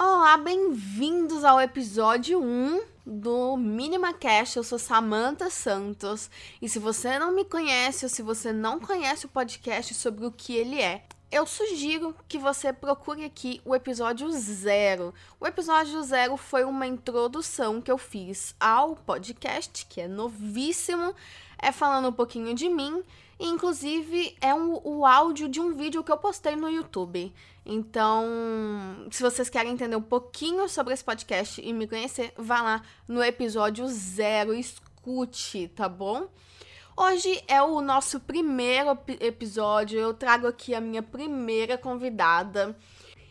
Olá, 0.00 0.36
bem-vindos 0.36 1.42
ao 1.42 1.60
episódio 1.60 2.40
1 2.40 2.82
do 3.04 3.56
Minima 3.56 4.12
Cash. 4.12 4.54
Eu 4.54 4.62
sou 4.62 4.78
Samantha 4.78 5.50
Santos. 5.50 6.30
E 6.62 6.68
se 6.68 6.78
você 6.78 7.18
não 7.18 7.34
me 7.34 7.44
conhece 7.44 8.04
ou 8.04 8.08
se 8.08 8.22
você 8.22 8.52
não 8.52 8.78
conhece 8.78 9.26
o 9.26 9.28
podcast 9.28 9.92
sobre 9.94 10.24
o 10.24 10.30
que 10.30 10.54
ele 10.54 10.80
é, 10.80 11.02
eu 11.32 11.44
sugiro 11.44 12.14
que 12.28 12.38
você 12.38 12.72
procure 12.72 13.24
aqui 13.24 13.60
o 13.64 13.74
episódio 13.74 14.30
zero. 14.30 15.12
O 15.40 15.46
episódio 15.48 16.00
zero 16.04 16.36
foi 16.36 16.62
uma 16.62 16.86
introdução 16.86 17.82
que 17.82 17.90
eu 17.90 17.98
fiz 17.98 18.54
ao 18.60 18.94
podcast, 18.94 19.84
que 19.86 20.00
é 20.00 20.06
novíssimo, 20.06 21.12
é 21.58 21.72
falando 21.72 22.10
um 22.10 22.12
pouquinho 22.12 22.54
de 22.54 22.68
mim 22.68 23.02
e, 23.38 23.46
inclusive, 23.46 24.36
é 24.40 24.52
um, 24.52 24.80
o 24.82 25.06
áudio 25.06 25.48
de 25.48 25.60
um 25.60 25.72
vídeo 25.72 26.02
que 26.02 26.10
eu 26.10 26.18
postei 26.18 26.56
no 26.56 26.68
YouTube. 26.68 27.32
Então, 27.70 28.26
se 29.10 29.22
vocês 29.22 29.50
querem 29.50 29.72
entender 29.72 29.94
um 29.94 30.00
pouquinho 30.00 30.66
sobre 30.70 30.94
esse 30.94 31.04
podcast 31.04 31.60
e 31.60 31.70
me 31.70 31.86
conhecer, 31.86 32.32
vá 32.34 32.62
lá 32.62 32.82
no 33.06 33.22
episódio 33.22 33.86
zero, 33.88 34.54
escute, 34.54 35.68
tá 35.68 35.86
bom? 35.86 36.28
Hoje 36.96 37.44
é 37.46 37.62
o 37.62 37.82
nosso 37.82 38.20
primeiro 38.20 38.98
episódio. 39.20 40.00
Eu 40.00 40.14
trago 40.14 40.46
aqui 40.46 40.74
a 40.74 40.80
minha 40.80 41.02
primeira 41.02 41.76
convidada. 41.76 42.74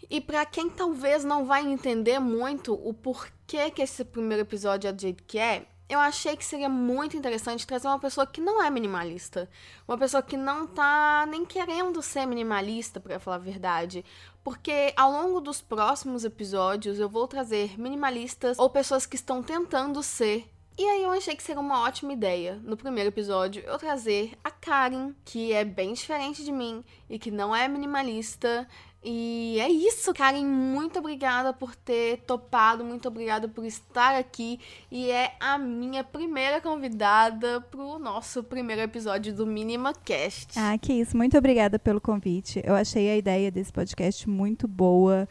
E 0.07 0.21
para 0.21 0.45
quem 0.45 0.69
talvez 0.69 1.23
não 1.23 1.45
vai 1.45 1.65
entender 1.65 2.19
muito 2.19 2.75
o 2.75 2.93
porquê 2.93 3.71
que 3.71 3.81
esse 3.81 4.05
primeiro 4.05 4.43
episódio 4.43 4.87
é 4.87 4.93
do 4.93 5.01
jeito 5.01 5.23
que 5.23 5.39
é, 5.39 5.65
eu 5.89 5.99
achei 5.99 6.35
que 6.35 6.43
seria 6.43 6.67
muito 6.67 7.15
interessante 7.15 7.65
trazer 7.65 7.87
uma 7.87 7.99
pessoa 7.99 8.27
que 8.27 8.41
não 8.41 8.61
é 8.61 8.69
minimalista. 8.69 9.49
Uma 9.87 9.97
pessoa 9.97 10.21
que 10.21 10.35
não 10.35 10.67
tá 10.67 11.25
nem 11.29 11.45
querendo 11.45 12.01
ser 12.01 12.25
minimalista, 12.25 12.99
para 12.99 13.19
falar 13.19 13.37
a 13.37 13.39
verdade. 13.39 14.03
Porque 14.43 14.93
ao 14.97 15.11
longo 15.11 15.39
dos 15.39 15.61
próximos 15.61 16.25
episódios 16.25 16.99
eu 16.99 17.07
vou 17.07 17.27
trazer 17.27 17.79
minimalistas 17.79 18.59
ou 18.59 18.69
pessoas 18.69 19.05
que 19.05 19.15
estão 19.15 19.41
tentando 19.41 20.03
ser. 20.03 20.49
E 20.77 20.83
aí 20.83 21.03
eu 21.03 21.09
achei 21.09 21.35
que 21.35 21.41
seria 21.41 21.59
uma 21.59 21.81
ótima 21.81 22.13
ideia, 22.13 22.61
no 22.63 22.77
primeiro 22.77 23.09
episódio, 23.09 23.63
eu 23.65 23.79
trazer 23.79 24.37
a 24.43 24.51
Karen, 24.51 25.11
que 25.25 25.51
é 25.51 25.65
bem 25.65 25.91
diferente 25.93 26.43
de 26.43 26.51
mim 26.51 26.83
e 27.09 27.17
que 27.17 27.31
não 27.31 27.55
é 27.55 27.67
minimalista 27.67 28.67
e 29.03 29.57
é 29.59 29.69
isso, 29.69 30.13
Karen. 30.13 30.45
Muito 30.45 30.99
obrigada 30.99 31.53
por 31.53 31.75
ter 31.75 32.17
topado, 32.25 32.83
muito 32.83 33.07
obrigada 33.07 33.47
por 33.47 33.65
estar 33.65 34.15
aqui. 34.15 34.59
E 34.91 35.09
é 35.11 35.35
a 35.39 35.57
minha 35.57 36.03
primeira 36.03 36.59
convidada 36.59 37.61
pro 37.61 37.99
nosso 37.99 38.43
primeiro 38.43 38.81
episódio 38.81 39.33
do 39.33 39.45
Minima 39.45 39.93
Cast. 39.93 40.57
Ah, 40.57 40.77
que 40.77 40.93
isso. 40.93 41.15
Muito 41.15 41.37
obrigada 41.37 41.79
pelo 41.79 42.01
convite. 42.01 42.61
Eu 42.65 42.75
achei 42.75 43.09
a 43.09 43.17
ideia 43.17 43.51
desse 43.51 43.71
podcast 43.71 44.27
muito 44.29 44.67
boa. 44.67 45.27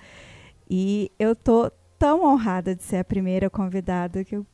E 0.68 1.10
eu 1.18 1.34
tô 1.34 1.70
tão 1.98 2.24
honrada 2.24 2.74
de 2.74 2.82
ser 2.82 2.96
a 2.96 3.04
primeira 3.04 3.50
convidada 3.50 4.24
que 4.24 4.36
eu, 4.36 4.46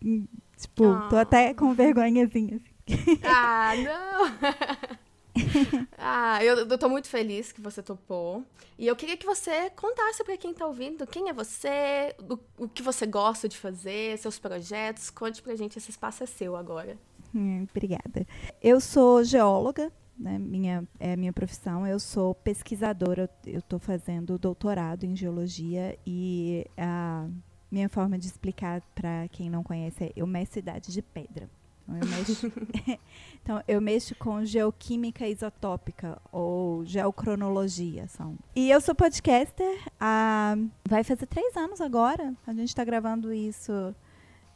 tipo, 0.56 0.84
oh. 0.84 1.08
tô 1.08 1.16
até 1.16 1.54
com 1.54 1.74
vergonhazinha. 1.74 2.56
Assim. 2.56 3.20
Ah, 3.24 3.72
não! 3.76 4.98
ah, 5.98 6.42
eu, 6.44 6.56
eu 6.68 6.78
tô 6.78 6.88
muito 6.88 7.08
feliz 7.08 7.52
que 7.52 7.60
você 7.60 7.82
topou. 7.82 8.44
E 8.78 8.86
eu 8.86 8.96
queria 8.96 9.16
que 9.16 9.26
você 9.26 9.70
contasse 9.70 10.22
para 10.24 10.36
quem 10.36 10.52
tá 10.52 10.66
ouvindo 10.66 11.06
quem 11.06 11.28
é 11.28 11.32
você, 11.32 12.14
o, 12.18 12.64
o 12.64 12.68
que 12.68 12.82
você 12.82 13.06
gosta 13.06 13.48
de 13.48 13.56
fazer, 13.56 14.18
seus 14.18 14.38
projetos. 14.38 15.10
Conte 15.10 15.42
pra 15.42 15.54
gente, 15.54 15.78
esse 15.78 15.90
espaço 15.90 16.22
é 16.22 16.26
seu 16.26 16.56
agora. 16.56 16.96
Hum, 17.34 17.66
obrigada. 17.70 18.26
Eu 18.62 18.80
sou 18.80 19.24
geóloga, 19.24 19.90
né, 20.18 20.38
minha, 20.38 20.86
é 21.00 21.14
a 21.14 21.16
minha 21.16 21.32
profissão. 21.32 21.86
Eu 21.86 21.98
sou 21.98 22.34
pesquisadora, 22.34 23.30
eu 23.46 23.60
estou 23.60 23.78
fazendo 23.78 24.38
doutorado 24.38 25.04
em 25.04 25.16
geologia 25.16 25.98
e 26.06 26.66
a 26.76 27.26
minha 27.70 27.88
forma 27.88 28.18
de 28.18 28.26
explicar 28.26 28.82
para 28.94 29.28
quem 29.28 29.48
não 29.48 29.62
conhece 29.62 30.04
é 30.04 30.12
eu 30.14 30.26
meço 30.26 30.58
idade 30.58 30.92
de 30.92 31.00
pedra. 31.00 31.48
Então 31.88 31.96
eu, 32.00 32.06
mexo, 32.06 32.52
então, 33.42 33.62
eu 33.68 33.80
mexo 33.80 34.14
com 34.14 34.44
geoquímica 34.44 35.26
isotópica 35.26 36.20
ou 36.30 36.84
geocronologia. 36.84 38.06
São. 38.08 38.36
E 38.54 38.70
eu 38.70 38.80
sou 38.80 38.94
podcaster. 38.94 39.78
há 40.00 40.56
vai 40.88 41.04
fazer 41.04 41.26
três 41.26 41.56
anos 41.56 41.80
agora. 41.80 42.34
A 42.46 42.52
gente 42.52 42.68
está 42.68 42.84
gravando 42.84 43.32
isso 43.32 43.94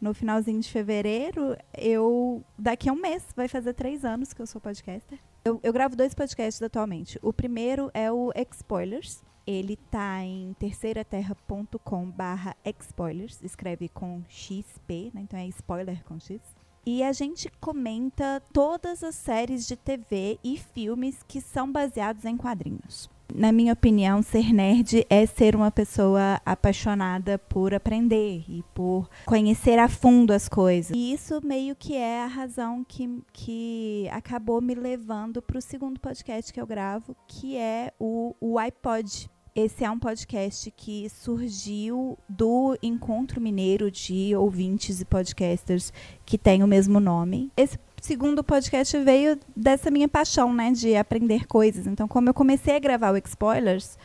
no 0.01 0.15
finalzinho 0.15 0.61
de 0.61 0.71
fevereiro. 0.71 1.57
Eu 1.77 2.45
daqui 2.59 2.89
a 2.89 2.93
um 2.93 3.01
mês 3.01 3.25
vai 3.35 3.49
fazer 3.49 3.73
três 3.75 4.05
anos 4.05 4.33
que 4.33 4.41
eu 4.41 4.47
sou 4.47 4.61
podcaster. 4.61 5.19
Eu, 5.45 5.61
eu 5.63 5.73
gravo 5.73 5.97
dois 5.97 6.15
podcasts 6.15 6.61
atualmente. 6.63 7.19
O 7.23 7.33
primeiro 7.33 7.91
é 7.95 8.11
o 8.11 8.33
Expoilers. 8.35 9.23
Ele 9.47 9.77
tá 9.77 10.25
em 10.25 10.55
terceiraterra.com 10.59 12.11
barra 12.11 12.57
Expoilers. 12.65 13.41
Escreve 13.43 13.89
com 13.89 14.23
XP, 14.29 15.13
né? 15.15 15.21
Então 15.23 15.39
é 15.39 15.47
spoiler 15.47 16.03
com 16.05 16.19
X. 16.19 16.41
E 16.89 17.03
a 17.03 17.13
gente 17.13 17.51
comenta 17.61 18.41
todas 18.53 19.03
as 19.03 19.17
séries 19.17 19.67
de 19.67 19.75
TV 19.75 20.39
e 20.45 20.57
filmes 20.57 21.17
que 21.27 21.41
são 21.41 21.71
baseados 21.71 22.25
em 22.25 22.37
quadrinhos. 22.37 23.11
Na 23.35 23.51
minha 23.51 23.73
opinião, 23.73 24.23
ser 24.23 24.53
nerd 24.53 25.05
é 25.11 25.27
ser 25.27 25.57
uma 25.57 25.71
pessoa 25.73 26.41
apaixonada 26.47 27.39
por 27.39 27.75
aprender 27.75 28.45
e 28.49 28.63
por 28.73 29.11
conhecer 29.25 29.81
a 29.81 29.89
fundo 29.89 30.33
as 30.33 30.49
coisas. 30.49 30.97
E 30.97 31.13
isso 31.13 31.41
meio 31.45 31.75
que 31.75 31.97
é 31.97 32.23
a 32.23 32.29
razão 32.29 32.85
que, 32.85 33.21
que 33.33 34.09
acabou 34.13 34.61
me 34.63 34.77
levando 34.77 35.43
para 35.43 35.59
o 35.59 35.63
segundo 35.63 35.99
podcast 35.99 36.53
que 36.53 36.61
eu 36.61 36.67
gravo, 36.67 37.17
que 37.27 37.57
é 37.57 37.93
o, 37.99 38.33
o 38.41 38.61
iPod 38.61 39.29
esse 39.57 39.83
é 39.83 39.91
um 39.91 39.99
podcast 39.99 40.71
que 40.71 41.09
surgiu 41.09 42.19
do 42.29 42.77
Encontro 42.83 43.41
Mineiro 43.41 43.91
de 43.91 44.37
ouvintes 44.37 45.01
e 45.01 45.05
podcasters 45.07 45.95
que 46.27 46.37
tem 46.37 46.63
o 46.63 46.67
mesmo 46.67 47.01
nome. 47.01 47.51
Esse 47.57 47.79
segundo 48.03 48.45
podcast 48.45 48.99
veio 48.99 49.41
dessa 49.57 49.91
minha 49.91 50.09
paixão, 50.09 50.53
né, 50.53 50.73
de 50.73 50.95
aprender 50.95 51.47
coisas. 51.47 51.87
Então, 51.87 52.07
como 52.07 52.29
eu 52.29 52.35
comecei 52.35 52.77
a 52.77 52.79
gravar 52.79 53.15
o 53.15 53.17
Spoilers, 53.17 53.99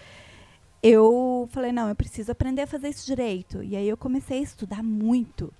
eu 0.81 1.49
falei, 1.51 1.73
não, 1.73 1.89
eu 1.89 1.95
preciso 1.95 2.31
aprender 2.31 2.61
a 2.61 2.67
fazer 2.67 2.87
isso 2.87 3.05
direito. 3.05 3.61
E 3.61 3.75
aí 3.75 3.89
eu 3.89 3.97
comecei 3.97 4.39
a 4.39 4.43
estudar 4.43 4.81
muito. 4.81 5.53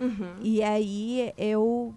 Uhum. 0.00 0.34
E 0.42 0.60
aí 0.60 1.32
eu 1.38 1.94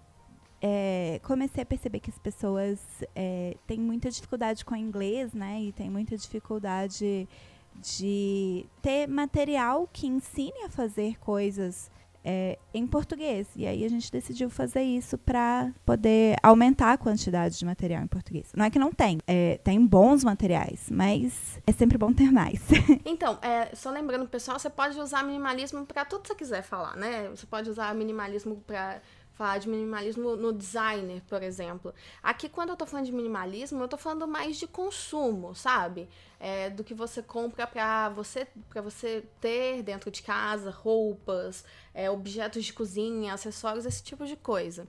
é, 0.62 1.20
comecei 1.22 1.62
a 1.62 1.66
perceber 1.66 2.00
que 2.00 2.10
as 2.10 2.18
pessoas 2.18 2.78
é, 3.14 3.56
têm 3.66 3.78
muita 3.78 4.10
dificuldade 4.10 4.64
com 4.64 4.74
o 4.74 4.76
inglês, 4.76 5.32
né? 5.32 5.60
E 5.62 5.72
tem 5.72 5.88
muita 5.88 6.16
dificuldade 6.16 7.28
de 7.76 8.66
ter 8.82 9.06
material 9.06 9.88
que 9.92 10.06
ensine 10.06 10.64
a 10.64 10.68
fazer 10.68 11.18
coisas 11.18 11.90
é, 12.24 12.58
em 12.72 12.86
português. 12.86 13.48
E 13.56 13.66
aí 13.66 13.84
a 13.84 13.88
gente 13.88 14.10
decidiu 14.10 14.50
fazer 14.50 14.82
isso 14.82 15.16
para 15.16 15.72
poder 15.84 16.36
aumentar 16.42 16.92
a 16.92 16.98
quantidade 16.98 17.58
de 17.58 17.64
material 17.64 18.02
em 18.02 18.06
português. 18.06 18.52
Não 18.54 18.64
é 18.64 18.70
que 18.70 18.78
não 18.78 18.92
tem, 18.92 19.18
é, 19.26 19.58
tem 19.58 19.84
bons 19.84 20.22
materiais, 20.24 20.88
mas 20.90 21.58
é 21.66 21.72
sempre 21.72 21.96
bom 21.96 22.12
ter 22.12 22.30
mais. 22.30 22.60
então, 23.04 23.38
é, 23.42 23.74
só 23.74 23.90
lembrando, 23.90 24.28
pessoal, 24.28 24.58
você 24.58 24.70
pode 24.70 24.98
usar 24.98 25.22
minimalismo 25.24 25.86
para 25.86 26.04
tudo 26.04 26.22
que 26.22 26.28
você 26.28 26.34
quiser 26.34 26.62
falar, 26.62 26.96
né? 26.96 27.28
Você 27.30 27.46
pode 27.46 27.70
usar 27.70 27.94
minimalismo 27.94 28.62
para 28.66 29.00
falar 29.40 29.56
de 29.56 29.70
minimalismo 29.70 30.36
no 30.36 30.52
designer, 30.52 31.22
por 31.26 31.42
exemplo. 31.42 31.94
Aqui, 32.22 32.46
quando 32.46 32.68
eu 32.68 32.76
tô 32.76 32.84
falando 32.84 33.06
de 33.06 33.12
minimalismo, 33.12 33.82
eu 33.82 33.88
tô 33.88 33.96
falando 33.96 34.28
mais 34.28 34.58
de 34.58 34.66
consumo, 34.66 35.54
sabe? 35.54 36.10
É, 36.38 36.68
do 36.68 36.84
que 36.84 36.92
você 36.92 37.22
compra 37.22 37.66
para 37.66 38.10
você, 38.10 38.46
pra 38.68 38.82
você 38.82 39.24
ter 39.40 39.82
dentro 39.82 40.10
de 40.10 40.20
casa, 40.20 40.70
roupas, 40.70 41.64
é, 41.94 42.10
objetos 42.10 42.66
de 42.66 42.74
cozinha, 42.74 43.32
acessórios, 43.32 43.86
esse 43.86 44.02
tipo 44.02 44.26
de 44.26 44.36
coisa. 44.36 44.86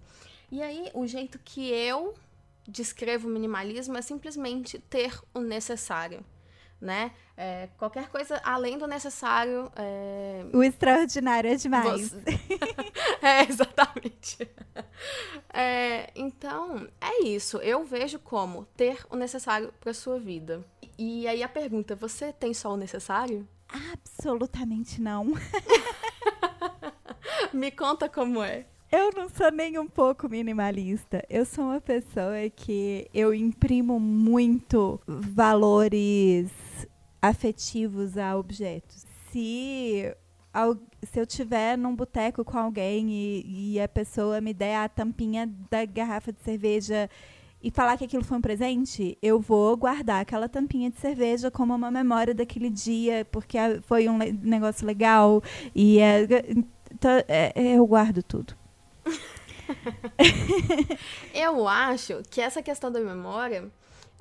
E 0.51 0.62
aí, 0.62 0.91
o 0.94 1.07
jeito 1.07 1.39
que 1.39 1.72
eu 1.72 2.13
descrevo 2.68 3.29
minimalismo 3.29 3.97
é 3.97 4.01
simplesmente 4.01 4.79
ter 4.79 5.18
o 5.33 5.39
necessário 5.39 6.25
né? 6.81 7.12
É, 7.38 7.69
qualquer 7.78 8.09
coisa 8.09 8.42
além 8.44 8.78
do 8.78 8.88
necessário. 8.88 9.72
É... 9.75 10.44
O 10.51 10.63
extraordinário 10.63 11.51
é 11.51 11.56
demais. 11.56 12.10
Você... 12.10 12.24
é, 13.22 13.44
exatamente. 13.48 14.50
É, 15.54 16.10
então, 16.16 16.88
é 17.00 17.24
isso. 17.24 17.57
Eu 17.57 17.86
vejo 17.86 18.18
como 18.19 18.66
ter 18.75 19.06
o 19.10 19.16
necessário 19.16 19.72
para 19.80 19.94
sua 19.94 20.19
vida. 20.19 20.66
E 20.98 21.28
aí 21.28 21.44
a 21.44 21.50
pergunta: 21.50 21.95
você 21.95 22.33
tem 22.33 22.54
só 22.54 22.74
o 22.74 22.78
necessário? 22.78 23.48
Absolutamente 23.94 25.00
não. 25.00 25.31
Me 27.54 27.72
conta 27.72 28.10
como 28.10 28.44
é. 28.44 28.66
Eu 28.92 29.12
não 29.16 29.30
sou 29.30 29.50
nem 29.51 29.80
um 29.80 29.88
pouco 29.88 30.27
minimalista. 30.27 31.24
Eu 31.30 31.45
sou 31.45 31.63
uma 31.63 31.80
pessoa 31.80 32.50
que 32.54 33.07
eu 33.13 33.34
imprimo 33.34 33.98
muito 34.01 35.00
valores 35.07 36.51
afetivos 37.21 38.18
a 38.18 38.35
objetos. 38.35 39.06
Se, 39.31 40.13
se 41.03 41.19
eu 41.19 41.25
tiver 41.25 41.77
num 41.77 41.95
boteco 41.95 42.44
com 42.44 42.57
alguém 42.57 43.12
e, 43.12 43.75
e, 43.75 43.81
a 43.81 43.88
pessoa 43.88 44.41
me 44.41 44.53
der 44.53 44.77
a 44.77 44.89
tampinha 44.89 45.50
da 45.69 45.85
garrafa 45.85 46.33
de 46.33 46.41
cerveja 46.41 47.09
e 47.63 47.69
falar 47.69 47.97
que 47.97 48.06
aquilo 48.06 48.23
foi 48.23 48.38
um 48.38 48.41
presente, 48.41 49.18
eu 49.21 49.39
vou 49.39 49.77
guardar 49.77 50.21
aquela 50.21 50.50
tampinha 50.50 50.89
de 50.89 51.00
cerveja 51.00 51.51
como 51.51 51.75
uma 51.75 51.91
memória 51.91 52.33
daquele 52.33 52.69
dia, 52.69 53.25
porque 53.31 53.57
foi 53.83 54.09
um 54.09 54.17
negócio 54.17 54.85
legal. 54.85 55.44
E 55.75 56.00
é, 56.00 56.27
então, 56.91 57.12
é, 57.27 57.53
é, 57.56 57.77
eu 57.77 57.85
guardo 57.85 58.24
tudo. 58.24 58.56
eu 61.33 61.67
acho 61.67 62.21
que 62.29 62.41
essa 62.41 62.62
questão 62.62 62.91
da 62.91 63.00
memória 63.00 63.71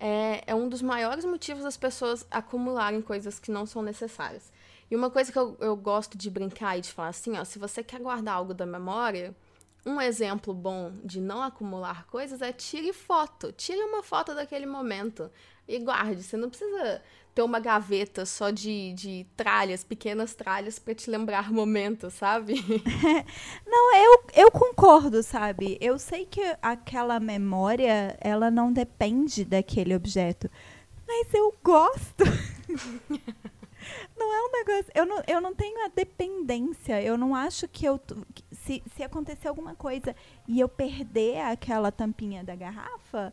é, 0.00 0.42
é 0.46 0.54
um 0.54 0.68
dos 0.68 0.80
maiores 0.80 1.24
motivos 1.24 1.62
das 1.62 1.76
pessoas 1.76 2.26
acumularem 2.30 3.02
coisas 3.02 3.38
que 3.38 3.50
não 3.50 3.66
são 3.66 3.82
necessárias. 3.82 4.50
E 4.90 4.96
uma 4.96 5.10
coisa 5.10 5.30
que 5.30 5.38
eu, 5.38 5.56
eu 5.60 5.76
gosto 5.76 6.18
de 6.18 6.28
brincar 6.30 6.78
e 6.78 6.80
de 6.80 6.90
falar 6.90 7.08
assim, 7.08 7.38
ó, 7.38 7.44
se 7.44 7.58
você 7.58 7.82
quer 7.82 8.00
guardar 8.00 8.34
algo 8.34 8.54
da 8.54 8.66
memória, 8.66 9.34
um 9.84 10.00
exemplo 10.00 10.52
bom 10.52 10.92
de 11.04 11.20
não 11.20 11.42
acumular 11.42 12.06
coisas 12.06 12.42
é 12.42 12.52
tire 12.52 12.92
foto. 12.92 13.52
Tire 13.52 13.82
uma 13.82 14.02
foto 14.02 14.34
daquele 14.34 14.66
momento 14.66 15.30
e 15.66 15.78
guarde. 15.78 16.22
Você 16.22 16.36
não 16.36 16.50
precisa 16.50 17.02
ter 17.34 17.42
uma 17.42 17.60
gaveta 17.60 18.26
só 18.26 18.50
de, 18.50 18.92
de 18.92 19.26
tralhas, 19.36 19.84
pequenas 19.84 20.34
tralhas, 20.34 20.78
para 20.78 20.94
te 20.94 21.10
lembrar 21.10 21.50
momentos, 21.50 22.14
sabe? 22.14 22.54
não, 23.66 23.96
eu, 23.96 24.24
eu 24.34 24.50
concordo, 24.50 25.22
sabe? 25.22 25.78
Eu 25.80 25.98
sei 25.98 26.26
que 26.26 26.42
aquela 26.60 27.18
memória, 27.20 28.16
ela 28.20 28.50
não 28.50 28.72
depende 28.72 29.44
daquele 29.44 29.94
objeto. 29.94 30.50
Mas 31.06 31.32
eu 31.32 31.54
gosto. 31.62 32.24
não 34.16 34.32
é 34.32 34.42
um 34.42 34.52
negócio. 34.52 34.92
Eu 34.94 35.06
não, 35.06 35.22
eu 35.26 35.40
não 35.40 35.54
tenho 35.54 35.84
a 35.84 35.88
dependência. 35.88 37.02
Eu 37.02 37.16
não 37.16 37.34
acho 37.34 37.68
que 37.68 37.84
eu. 37.84 38.00
Se, 38.52 38.82
se 38.94 39.02
acontecer 39.02 39.48
alguma 39.48 39.74
coisa 39.74 40.14
e 40.46 40.60
eu 40.60 40.68
perder 40.68 41.40
aquela 41.40 41.90
tampinha 41.90 42.44
da 42.44 42.54
garrafa, 42.54 43.32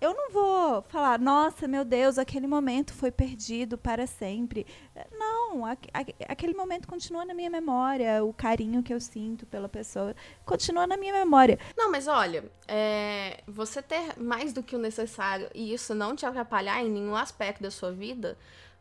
eu 0.00 0.14
não 0.14 0.30
vou 0.30 0.82
falar, 0.88 1.18
nossa, 1.18 1.68
meu 1.68 1.84
Deus, 1.84 2.16
aquele 2.16 2.46
momento 2.46 2.94
foi 2.94 3.10
perdido 3.10 3.76
para 3.76 4.06
sempre. 4.06 4.66
Não, 5.12 5.66
a, 5.66 5.72
a, 5.72 6.32
aquele 6.32 6.54
momento 6.54 6.88
continua 6.88 7.24
na 7.24 7.34
minha 7.34 7.50
memória, 7.50 8.24
o 8.24 8.32
carinho 8.32 8.82
que 8.82 8.94
eu 8.94 9.00
sinto 9.00 9.44
pela 9.44 9.68
pessoa 9.68 10.16
continua 10.46 10.86
na 10.86 10.96
minha 10.96 11.12
memória. 11.12 11.58
Não, 11.76 11.90
mas 11.90 12.08
olha, 12.08 12.50
é, 12.66 13.42
você 13.46 13.82
ter 13.82 14.18
mais 14.18 14.54
do 14.54 14.62
que 14.62 14.74
o 14.74 14.78
necessário 14.78 15.50
e 15.54 15.74
isso 15.74 15.94
não 15.94 16.16
te 16.16 16.24
atrapalhar 16.24 16.82
em 16.82 16.88
nenhum 16.88 17.14
aspecto 17.14 17.62
da 17.62 17.70
sua 17.70 17.92
vida, 17.92 18.38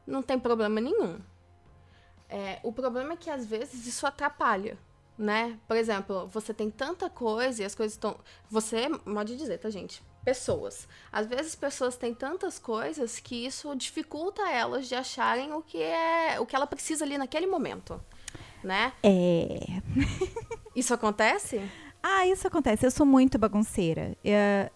não 0.10 0.22
tem 0.22 0.40
problema 0.40 0.82
nenhum. 0.82 1.20
É, 2.28 2.60
o 2.64 2.72
problema 2.72 3.14
é 3.14 3.18
que 3.18 3.30
às 3.30 3.46
vezes 3.46 3.88
isso 3.88 4.06
atrapalha, 4.06 4.78
né? 5.18 5.58
Por 5.68 5.78
exemplo, 5.78 6.28
você 6.28 6.54
tem 6.54 6.70
tanta 6.70 7.10
coisa 7.10 7.62
e 7.62 7.66
as 7.66 7.76
coisas 7.76 7.94
estão. 7.94 8.18
Você 8.50 8.90
pode 8.90 9.38
dizer, 9.38 9.58
tá, 9.60 9.70
gente? 9.70 10.04
Pessoas. 10.24 10.88
Às 11.12 11.28
vezes 11.28 11.56
pessoas 11.56 11.96
têm 11.96 12.14
tantas 12.14 12.60
coisas 12.60 13.20
que 13.20 13.46
isso 13.46 13.74
dificulta 13.76 14.50
elas 14.50 14.88
de 14.88 14.96
acharem 14.96 15.54
o 15.54 15.62
que 15.62 15.82
é 15.82 16.40
o 16.40 16.46
que 16.46 16.56
ela 16.56 16.68
precisa 16.68 17.06
ali 17.06 17.18
naquele 17.18 17.48
momento, 17.48 18.00
né? 18.64 18.94
É. 19.02 19.82
isso 20.76 20.94
acontece? 20.94 21.62
Ah, 22.02 22.28
isso 22.28 22.48
acontece. 22.48 22.86
Eu 22.86 22.92
sou 22.92 23.06
muito 23.06 23.40
bagunceira. 23.40 24.16
Eu, 24.24 24.70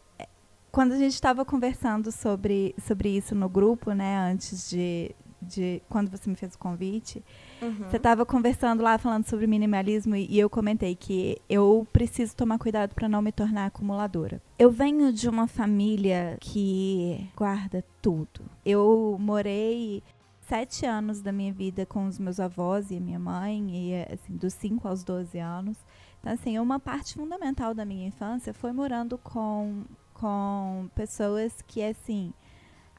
quando 0.73 0.93
a 0.93 0.97
gente 0.97 1.13
estava 1.13 1.45
conversando 1.45 2.11
sobre, 2.11 2.73
sobre 2.79 3.15
isso 3.15 3.35
no 3.35 3.47
grupo, 3.47 3.91
né, 3.91 4.17
antes 4.17 4.67
de, 4.71 5.15
de 5.43 5.81
quando 5.89 6.09
você 6.09 6.29
me 6.29 6.35
fez 6.35 6.55
o 6.55 6.59
convite, 6.59 7.23
uhum. 7.61 7.89
você 7.89 7.97
estava 7.97 8.25
conversando 8.25 8.81
lá 8.81 8.97
falando 8.97 9.25
sobre 9.27 9.45
minimalismo 9.45 10.15
e, 10.15 10.25
e, 10.27 10.39
eu 10.39 10.49
comentei 10.49 10.95
que 10.95 11.39
eu 11.49 11.87
preciso 11.93 12.35
tomar 12.35 12.57
cuidado 12.57 12.95
para 12.95 13.07
não 13.07 13.21
me 13.21 13.31
tornar 13.31 13.67
acumuladora. 13.67 14.41
Eu 14.57 14.71
venho 14.71 15.13
de 15.13 15.29
uma 15.29 15.47
família 15.47 16.37
que 16.39 17.29
guarda 17.35 17.83
tudo. 18.01 18.41
Eu 18.65 19.17
morei 19.19 20.01
sete 20.47 20.85
anos 20.85 21.21
da 21.21 21.31
minha 21.31 21.53
vida 21.53 21.85
com 21.85 22.05
os 22.05 22.19
meus 22.19 22.39
avós 22.39 22.91
e 22.91 22.97
a 22.97 22.99
minha 22.99 23.19
mãe, 23.19 23.69
e 23.71 24.13
assim, 24.13 24.35
dos 24.35 24.53
5 24.53 24.87
aos 24.87 25.03
12 25.03 25.39
anos. 25.39 25.77
Então, 26.19 26.33
assim, 26.33 26.57
uma 26.59 26.79
parte 26.79 27.15
fundamental 27.15 27.73
da 27.73 27.85
minha 27.85 28.07
infância 28.07 28.53
foi 28.53 28.71
morando 28.71 29.17
com, 29.17 29.83
com 30.13 30.89
pessoas 30.95 31.61
que, 31.67 31.83
assim, 31.83 32.33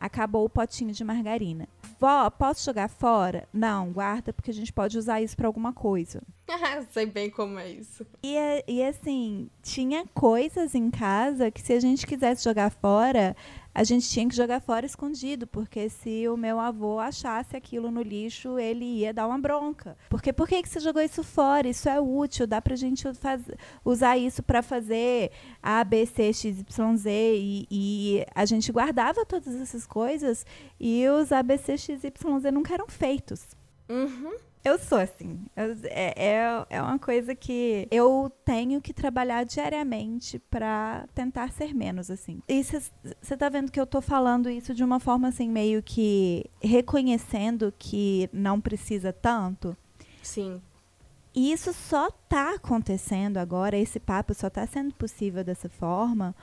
acabou 0.04 0.44
o 0.44 0.50
potinho 0.50 0.92
de 0.92 1.02
margarina. 1.02 1.66
Vó, 1.98 2.28
posso 2.28 2.62
jogar 2.62 2.88
fora? 2.90 3.48
Não, 3.50 3.90
guarda, 3.90 4.34
porque 4.34 4.50
a 4.50 4.54
gente 4.54 4.70
pode 4.70 4.98
usar 4.98 5.22
isso 5.22 5.34
para 5.34 5.46
alguma 5.46 5.72
coisa. 5.72 6.22
Sei 6.90 7.06
bem 7.06 7.30
como 7.30 7.58
é 7.58 7.70
isso. 7.70 8.06
E, 8.22 8.36
e 8.68 8.82
assim, 8.82 9.48
tinha 9.62 10.04
coisas 10.14 10.74
em 10.74 10.90
casa 10.90 11.50
que 11.50 11.60
se 11.60 11.72
a 11.72 11.80
gente 11.80 12.06
quisesse 12.06 12.44
jogar 12.44 12.70
fora, 12.70 13.34
a 13.74 13.82
gente 13.82 14.08
tinha 14.08 14.28
que 14.28 14.36
jogar 14.36 14.60
fora 14.60 14.86
escondido, 14.86 15.46
porque 15.46 15.88
se 15.88 16.28
o 16.28 16.36
meu 16.36 16.60
avô 16.60 17.00
achasse 17.00 17.56
aquilo 17.56 17.90
no 17.90 18.02
lixo, 18.02 18.58
ele 18.58 18.84
ia 18.84 19.12
dar 19.12 19.26
uma 19.26 19.38
bronca. 19.38 19.96
Porque 20.08 20.32
por 20.32 20.46
que, 20.46 20.62
que 20.62 20.68
você 20.68 20.78
jogou 20.78 21.02
isso 21.02 21.24
fora? 21.24 21.66
Isso 21.66 21.88
é 21.88 22.00
útil, 22.00 22.46
dá 22.46 22.62
pra 22.62 22.76
gente 22.76 23.12
faz, 23.14 23.42
usar 23.84 24.16
isso 24.16 24.42
para 24.42 24.62
fazer 24.62 25.32
A, 25.62 25.82
B, 25.82 26.06
C, 26.06 26.32
X, 26.32 26.60
Y, 26.60 26.96
Z. 26.96 27.10
E, 27.10 27.66
e, 27.70 28.26
a 28.34 28.44
gente 28.44 28.70
guardava 28.70 29.24
todas 29.24 29.54
essas 29.60 29.86
coisas 29.86 30.46
e 30.78 31.08
os 31.08 31.32
A, 31.32 31.42
B, 31.42 31.58
C, 31.58 31.76
X, 31.76 32.04
Y, 32.04 32.40
Z 32.40 32.50
nunca 32.52 32.74
eram 32.74 32.86
feitos. 32.86 33.48
Uhum. 33.88 34.36
Eu 34.64 34.78
sou 34.78 34.96
assim. 34.96 35.44
Eu, 35.54 35.76
é, 35.84 36.14
é, 36.16 36.66
é 36.70 36.82
uma 36.82 36.98
coisa 36.98 37.34
que 37.34 37.86
eu 37.90 38.32
tenho 38.46 38.80
que 38.80 38.94
trabalhar 38.94 39.44
diariamente 39.44 40.38
para 40.38 41.06
tentar 41.14 41.52
ser 41.52 41.74
menos 41.74 42.10
assim. 42.10 42.40
E 42.48 42.64
você 42.64 43.36
tá 43.36 43.50
vendo 43.50 43.70
que 43.70 43.78
eu 43.78 43.86
tô 43.86 44.00
falando 44.00 44.48
isso 44.48 44.74
de 44.74 44.82
uma 44.82 44.98
forma 44.98 45.28
assim, 45.28 45.50
meio 45.50 45.82
que 45.82 46.46
reconhecendo 46.62 47.74
que 47.78 48.30
não 48.32 48.58
precisa 48.58 49.12
tanto? 49.12 49.76
Sim. 50.22 50.62
E 51.34 51.52
isso 51.52 51.74
só 51.74 52.10
tá 52.10 52.54
acontecendo 52.54 53.36
agora, 53.36 53.76
esse 53.76 54.00
papo 54.00 54.32
só 54.32 54.48
tá 54.48 54.66
sendo 54.66 54.94
possível 54.94 55.44
dessa 55.44 55.68
forma, 55.68 56.34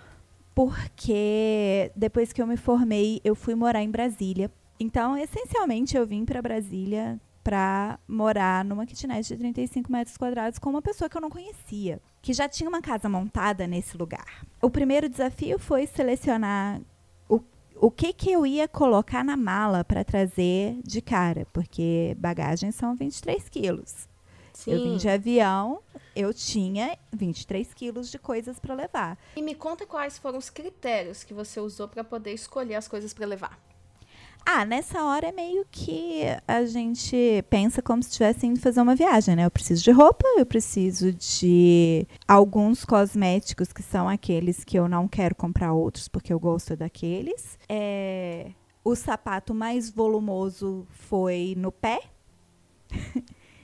porque 0.54 1.92
depois 1.96 2.32
que 2.32 2.42
eu 2.42 2.46
me 2.46 2.58
formei, 2.58 3.20
eu 3.24 3.34
fui 3.34 3.56
morar 3.56 3.82
em 3.82 3.90
Brasília. 3.90 4.52
Então, 4.80 5.18
essencialmente, 5.18 5.98
eu 5.98 6.06
vim 6.06 6.24
para 6.26 6.42
Brasília 6.42 7.20
para 7.44 8.00
morar 8.08 8.64
numa 8.64 8.86
kitnet 8.86 9.28
de 9.28 9.38
35 9.38 9.92
metros 9.92 10.18
quadrados 10.18 10.60
com 10.60 10.70
uma 10.70 10.82
pessoa 10.82 11.10
que 11.10 11.18
eu 11.18 11.22
não 11.22 11.30
conhecia, 11.30 12.02
que 12.22 12.34
já 12.34 12.48
tinha 12.48 12.70
uma 12.70 12.82
casa 12.82 13.10
montada 13.10 13.68
nesse 13.68 13.98
lugar. 13.98 14.46
O 14.62 14.70
primeiro 14.70 15.10
desafio 15.10 15.58
foi 15.58 15.88
selecionar 15.88 16.82
o, 17.28 17.42
o 17.76 17.90
que, 17.90 18.14
que 18.14 18.32
eu 18.32 18.46
ia 18.46 18.68
colocar 18.68 19.24
na 19.24 19.36
mala 19.36 19.84
para 19.84 20.04
trazer 20.04 20.80
de 20.84 21.02
cara, 21.02 21.48
porque 21.52 22.16
bagagens 22.20 22.76
são 22.76 22.96
23 22.96 23.50
quilos. 23.50 24.10
Sim. 24.54 24.74
Eu 24.74 24.84
vim 24.84 24.98
de 24.98 25.10
avião, 25.10 25.82
eu 26.16 26.32
tinha 26.34 26.96
23 27.12 27.74
quilos 27.74 28.12
de 28.12 28.20
coisas 28.20 28.60
para 28.60 28.76
levar. 28.76 29.18
E 29.36 29.42
me 29.42 29.56
conta 29.56 29.88
quais 29.88 30.20
foram 30.20 30.38
os 30.38 30.52
critérios 30.52 31.24
que 31.24 31.34
você 31.34 31.60
usou 31.60 31.88
para 31.88 32.04
poder 32.04 32.34
escolher 32.34 32.76
as 32.76 32.88
coisas 32.88 33.14
para 33.14 33.26
levar. 33.26 33.60
Ah, 34.46 34.66
nessa 34.66 35.04
hora 35.04 35.28
é 35.28 35.32
meio 35.32 35.66
que 35.72 36.24
a 36.48 36.66
gente 36.66 37.44
pensa 37.50 37.82
como 37.82 38.02
se 38.02 38.10
estivesse 38.10 38.48
indo 38.48 38.60
fazer 38.60 38.82
uma 38.82 38.96
viagem, 38.96 39.36
né? 39.36 39.46
Eu 39.46 39.52
preciso 39.52 39.84
de 39.84 39.92
roupa, 39.92 40.26
eu 40.38 40.46
preciso 40.46 41.14
de 41.14 42.08
alguns 42.28 42.84
cosméticos 42.84 43.72
que 43.72 43.84
são 43.84 44.10
aqueles 44.10 44.64
que 44.64 44.78
eu 44.78 44.90
não 44.90 45.08
quero 45.08 45.36
comprar 45.36 45.74
outros 45.74 46.08
porque 46.08 46.34
eu 46.34 46.40
gosto 46.40 46.76
daqueles. 46.76 47.58
É, 47.70 48.52
o 48.84 48.96
sapato 48.96 49.54
mais 49.54 49.90
volumoso 49.90 50.88
foi 50.90 51.54
no 51.56 51.72
pé. 51.72 52.02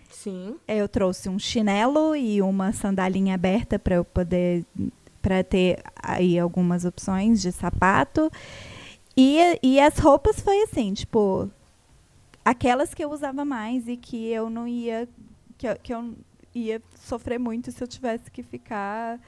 Sim. 0.09 0.57
Eu 0.67 0.87
trouxe 0.87 1.27
um 1.29 1.37
chinelo 1.37 2.15
e 2.15 2.41
uma 2.41 2.71
sandalinha 2.71 3.35
aberta 3.35 3.77
para 3.77 3.95
eu 3.95 4.05
poder 4.05 4.65
para 5.21 5.43
ter 5.43 5.83
aí 6.01 6.39
algumas 6.39 6.85
opções 6.85 7.41
de 7.41 7.51
sapato. 7.51 8.31
E, 9.17 9.59
e 9.63 9.79
as 9.79 9.97
roupas 9.97 10.39
foi 10.39 10.61
assim, 10.61 10.93
tipo, 10.93 11.49
aquelas 12.45 12.93
que 12.93 13.03
eu 13.03 13.11
usava 13.11 13.43
mais 13.43 13.87
e 13.87 13.97
que 13.97 14.27
eu 14.27 14.49
não 14.49 14.67
ia. 14.67 15.09
Que 15.57 15.67
eu, 15.67 15.75
que 15.77 15.93
eu 15.93 16.15
ia 16.53 16.81
sofrer 16.95 17.39
muito 17.39 17.71
se 17.71 17.83
eu 17.83 17.87
tivesse 17.87 18.29
que 18.29 18.43
ficar 18.43 19.19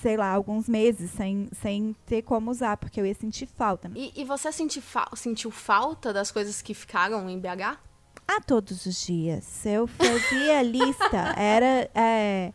sei 0.00 0.16
lá, 0.16 0.30
alguns 0.30 0.68
meses 0.68 1.10
sem, 1.10 1.48
sem 1.52 1.96
ter 2.04 2.22
como 2.22 2.50
usar, 2.50 2.76
porque 2.76 3.00
eu 3.00 3.06
ia 3.06 3.14
sentir 3.14 3.46
falta. 3.46 3.90
E, 3.94 4.12
e 4.14 4.24
você 4.24 4.52
senti 4.52 4.80
fa 4.80 5.08
sentiu 5.14 5.50
falta 5.50 6.12
das 6.12 6.30
coisas 6.30 6.60
que 6.60 6.74
ficaram 6.74 7.28
em 7.30 7.38
BH? 7.40 7.78
Ah, 8.28 8.40
todos 8.40 8.84
os 8.84 9.06
dias. 9.06 9.64
Eu 9.64 9.86
fazia 9.86 10.60
lista. 10.64 11.34
Era. 11.36 11.90
É... 11.94 12.52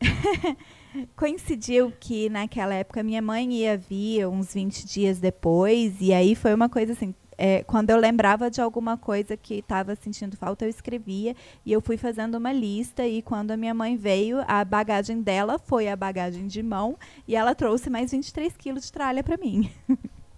coincidiu 1.16 1.92
que 1.98 2.28
naquela 2.28 2.74
época 2.74 3.02
minha 3.02 3.22
mãe 3.22 3.52
ia 3.52 3.76
vir 3.76 4.26
uns 4.26 4.54
20 4.54 4.86
dias 4.86 5.18
depois, 5.18 5.94
e 6.00 6.12
aí 6.12 6.34
foi 6.34 6.54
uma 6.54 6.68
coisa 6.68 6.92
assim. 6.92 7.14
é, 7.38 7.62
quando 7.64 7.88
eu 7.88 7.96
lembrava 7.96 8.50
de 8.50 8.60
alguma 8.60 8.98
coisa 8.98 9.34
que 9.34 9.54
estava 9.54 9.96
sentindo 9.96 10.36
falta, 10.36 10.66
eu 10.66 10.68
escrevia 10.68 11.34
e 11.64 11.72
eu 11.72 11.80
fui 11.80 11.96
fazendo 11.96 12.34
uma 12.34 12.52
lista. 12.52 13.06
E 13.06 13.22
quando 13.22 13.50
a 13.50 13.56
minha 13.56 13.72
mãe 13.72 13.96
veio, 13.96 14.44
a 14.46 14.62
bagagem 14.62 15.22
dela 15.22 15.58
foi 15.58 15.88
a 15.88 15.96
bagagem 15.96 16.46
de 16.46 16.62
mão 16.62 16.98
e 17.26 17.34
ela 17.34 17.54
trouxe 17.54 17.88
mais 17.88 18.10
23 18.10 18.54
quilos 18.58 18.84
de 18.84 18.92
tralha 18.92 19.24
para 19.24 19.38
mim. 19.38 19.72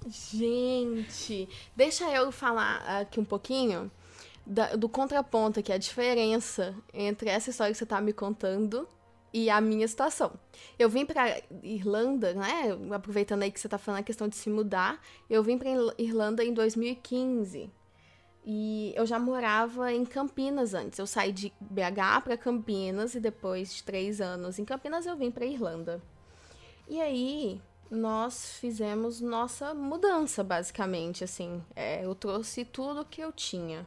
Gente, 0.06 1.48
deixa 1.74 2.04
eu 2.10 2.30
falar 2.30 3.00
aqui 3.00 3.18
um 3.18 3.24
pouquinho 3.24 3.90
da, 4.46 4.76
do 4.76 4.88
contraponto, 4.88 5.62
que 5.62 5.72
é 5.72 5.74
a 5.74 5.78
diferença 5.78 6.74
entre 6.92 7.30
essa 7.30 7.50
história 7.50 7.72
que 7.72 7.78
você 7.78 7.84
está 7.84 8.00
me 8.00 8.12
contando 8.12 8.86
e 9.32 9.48
a 9.48 9.60
minha 9.60 9.86
situação. 9.88 10.32
Eu 10.78 10.88
vim 10.88 11.06
para 11.06 11.40
Irlanda, 11.62 12.34
né? 12.34 12.76
Aproveitando 12.92 13.42
aí 13.42 13.50
que 13.50 13.58
você 13.58 13.68
tá 13.68 13.78
falando 13.78 14.00
a 14.00 14.04
questão 14.04 14.28
de 14.28 14.36
se 14.36 14.50
mudar, 14.50 15.00
eu 15.28 15.42
vim 15.42 15.56
para 15.56 15.70
Irlanda 15.98 16.44
em 16.44 16.52
2015. 16.52 17.70
E 18.44 18.92
eu 18.96 19.06
já 19.06 19.18
morava 19.18 19.92
em 19.92 20.04
Campinas 20.04 20.74
antes. 20.74 20.98
Eu 20.98 21.06
saí 21.06 21.32
de 21.32 21.52
BH 21.60 22.22
para 22.24 22.36
Campinas 22.36 23.14
e 23.14 23.20
depois 23.20 23.72
de 23.72 23.84
três 23.84 24.20
anos 24.20 24.58
em 24.58 24.64
Campinas 24.64 25.06
eu 25.06 25.16
vim 25.16 25.30
para 25.30 25.46
Irlanda. 25.46 26.02
E 26.88 27.00
aí 27.00 27.60
nós 27.90 28.56
fizemos 28.58 29.20
nossa 29.20 29.72
mudança, 29.72 30.42
basicamente, 30.42 31.22
assim. 31.22 31.62
É, 31.76 32.04
eu 32.04 32.14
trouxe 32.14 32.64
tudo 32.64 33.04
que 33.04 33.20
eu 33.20 33.30
tinha. 33.30 33.86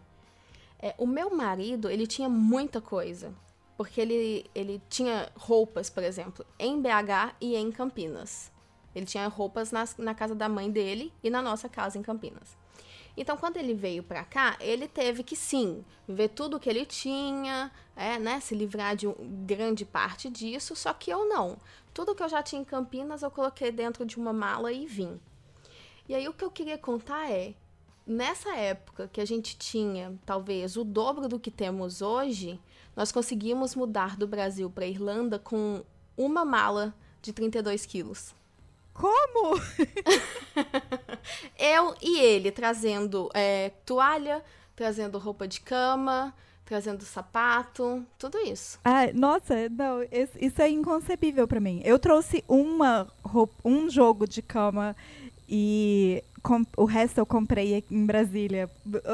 É, 0.80 0.94
o 0.98 1.06
meu 1.06 1.36
marido, 1.36 1.90
ele 1.90 2.08
tinha 2.08 2.30
muita 2.30 2.80
coisa. 2.80 3.34
Porque 3.78 4.00
ele, 4.00 4.50
ele 4.56 4.82
tinha 4.90 5.30
roupas, 5.36 5.90
por 5.90 6.04
exemplo, 6.04 6.46
em 6.58 6.82
BH 6.82 7.36
e 7.42 7.56
em 7.56 7.72
Campinas. 7.72 8.52
Ele 8.96 9.06
tinha 9.06 9.28
roupas 9.28 9.72
nas, 9.72 9.98
na 9.98 10.16
casa 10.16 10.34
da 10.34 10.48
mãe 10.48 10.72
dele 10.72 11.12
e 11.22 11.30
na 11.30 11.42
nossa 11.42 11.68
casa 11.68 11.98
em 11.98 12.02
Campinas. 12.02 12.58
Então, 13.18 13.38
quando 13.38 13.58
ele 13.58 13.74
veio 13.74 14.04
para 14.04 14.24
cá, 14.26 14.58
ele 14.60 14.88
teve 14.88 15.24
que 15.24 15.36
sim 15.36 15.84
ver 16.08 16.30
tudo 16.30 16.60
que 16.60 16.70
ele 16.70 16.86
tinha, 16.86 17.72
é, 17.96 18.20
né, 18.20 18.40
se 18.40 18.54
livrar 18.54 18.96
de 18.96 19.08
grande 19.46 19.86
parte 19.86 20.30
disso. 20.30 20.76
Só 20.76 20.94
que 20.94 21.12
eu 21.12 21.28
não. 21.28 21.58
Tudo 21.94 22.14
que 22.14 22.24
eu 22.24 22.30
já 22.30 22.44
tinha 22.44 22.62
em 22.62 22.66
Campinas, 22.66 23.22
eu 23.22 23.32
coloquei 23.32 23.72
dentro 23.72 24.06
de 24.06 24.18
uma 24.18 24.34
mala 24.34 24.72
e 24.72 24.86
vim. 24.86 25.20
E 26.08 26.14
aí 26.14 26.28
o 26.28 26.34
que 26.34 26.44
eu 26.44 26.52
queria 26.52 26.78
contar 26.78 27.32
é, 27.32 27.56
nessa 28.06 28.56
época 28.56 29.10
que 29.12 29.22
a 29.22 29.26
gente 29.26 29.58
tinha 29.58 30.18
talvez 30.26 30.78
o 30.78 30.84
dobro 30.84 31.28
do 31.28 31.40
que 31.40 31.50
temos 31.50 32.02
hoje, 32.02 32.60
nós 32.96 33.12
conseguimos 33.12 33.76
mudar 33.76 34.16
do 34.16 34.28
Brasil 34.28 34.70
para 34.70 34.86
Irlanda 34.86 35.38
com 35.38 35.84
uma 36.18 36.46
mala 36.46 36.96
de 37.22 37.34
32 37.34 37.86
quilos. 37.86 38.34
Como? 38.94 39.60
Eu 41.60 41.96
e 42.02 42.20
ele 42.20 42.52
trazendo 42.52 43.30
é, 43.34 43.72
toalha, 43.86 44.42
trazendo 44.76 45.18
roupa 45.18 45.46
de 45.46 45.60
cama, 45.60 46.34
trazendo 46.64 47.04
sapato, 47.04 48.06
tudo 48.18 48.40
isso. 48.40 48.80
Ah, 48.84 49.12
nossa, 49.14 49.70
não, 49.70 50.00
isso 50.40 50.62
é 50.62 50.70
inconcebível 50.70 51.48
para 51.48 51.60
mim. 51.60 51.82
Eu 51.84 52.00
trouxe 52.00 52.44
uma 52.48 53.08
roupa, 53.22 53.54
um 53.64 53.90
jogo 53.90 54.28
de 54.28 54.42
cama 54.42 54.96
e 55.48 56.24
o 56.78 56.86
resto 56.86 57.20
eu 57.20 57.26
comprei 57.26 57.84
em 57.90 58.06
Brasília. 58.06 58.70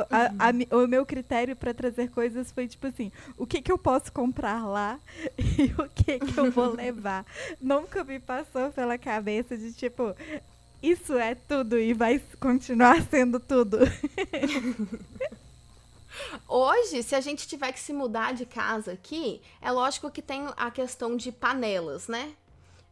A, 0.09 0.50
a, 0.50 0.77
o 0.77 0.88
meu 0.88 1.05
critério 1.05 1.55
para 1.55 1.73
trazer 1.73 2.09
coisas 2.09 2.51
foi 2.51 2.67
tipo 2.67 2.88
assim: 2.88 3.11
o 3.38 3.45
que, 3.45 3.61
que 3.61 3.71
eu 3.71 3.77
posso 3.77 4.11
comprar 4.11 4.65
lá 4.65 5.00
e 5.38 5.73
o 5.81 5.89
que, 5.89 6.19
que 6.19 6.38
eu 6.38 6.51
vou 6.51 6.71
levar. 6.75 7.25
Nunca 7.59 8.03
me 8.03 8.19
passou 8.19 8.71
pela 8.71 8.97
cabeça 8.97 9.57
de 9.57 9.73
tipo. 9.73 10.15
Isso 10.81 11.13
é 11.13 11.35
tudo 11.35 11.77
e 11.77 11.93
vai 11.93 12.19
continuar 12.39 13.01
sendo 13.07 13.39
tudo. 13.39 13.77
Hoje, 16.47 17.03
se 17.03 17.13
a 17.13 17.21
gente 17.21 17.47
tiver 17.47 17.71
que 17.71 17.79
se 17.79 17.93
mudar 17.93 18.33
de 18.33 18.45
casa 18.45 18.93
aqui, 18.93 19.41
é 19.61 19.71
lógico 19.71 20.09
que 20.09 20.23
tem 20.23 20.47
a 20.57 20.71
questão 20.71 21.15
de 21.15 21.31
panelas, 21.31 22.07
né? 22.07 22.33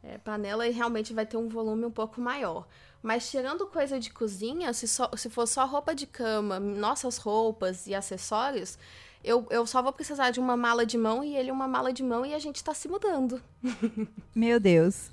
É, 0.04 0.18
panela 0.20 0.64
realmente 0.66 1.14
vai 1.14 1.26
ter 1.26 1.36
um 1.36 1.50
volume 1.50 1.86
um 1.86 1.92
pouco 1.92 2.22
maior. 2.22 2.66
Mas 3.02 3.30
tirando 3.30 3.66
coisa 3.68 4.00
de 4.00 4.12
cozinha, 4.12 4.74
se, 4.74 4.88
só, 4.88 5.10
se 5.16 5.30
for 5.30 5.48
só 5.48 5.66
roupa 5.66 5.96
de 5.96 6.06
cama, 6.06 6.60
nossas 6.60 7.18
roupas 7.18 7.88
e 7.88 7.96
acessórios, 7.96 8.78
eu, 9.24 9.48
eu 9.50 9.66
só 9.66 9.82
vou 9.82 9.94
precisar 9.94 10.32
de 10.32 10.40
uma 10.40 10.58
mala 10.58 10.86
de 10.86 10.98
mão 10.98 11.24
e 11.24 11.36
ele 11.36 11.52
uma 11.52 11.68
mala 11.68 11.94
de 11.94 12.04
mão 12.04 12.26
e 12.26 12.34
a 12.34 12.40
gente 12.40 12.64
tá 12.64 12.74
se 12.74 12.88
mudando. 12.88 13.42
Meu 14.36 14.60
Deus. 14.60 15.10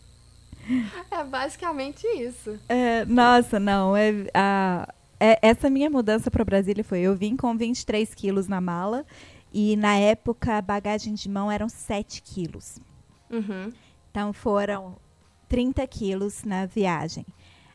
É 1.10 1.22
basicamente 1.22 2.06
isso. 2.06 2.58
É, 2.68 3.04
nossa, 3.04 3.60
não. 3.60 3.96
É, 3.96 4.10
a, 4.34 4.92
é, 5.20 5.38
essa 5.42 5.70
minha 5.70 5.88
mudança 5.88 6.30
para 6.30 6.44
Brasília 6.44 6.82
foi: 6.82 7.00
eu 7.00 7.14
vim 7.14 7.36
com 7.36 7.56
23 7.56 8.12
quilos 8.14 8.48
na 8.48 8.60
mala 8.60 9.06
e 9.52 9.76
na 9.76 9.96
época 9.96 10.58
a 10.58 10.62
bagagem 10.62 11.14
de 11.14 11.28
mão 11.28 11.50
eram 11.50 11.68
7 11.68 12.20
quilos. 12.22 12.78
Uhum. 13.30 13.72
Então 14.10 14.32
foram 14.32 14.96
30 15.48 15.86
quilos 15.86 16.42
na 16.44 16.66
viagem. 16.66 17.24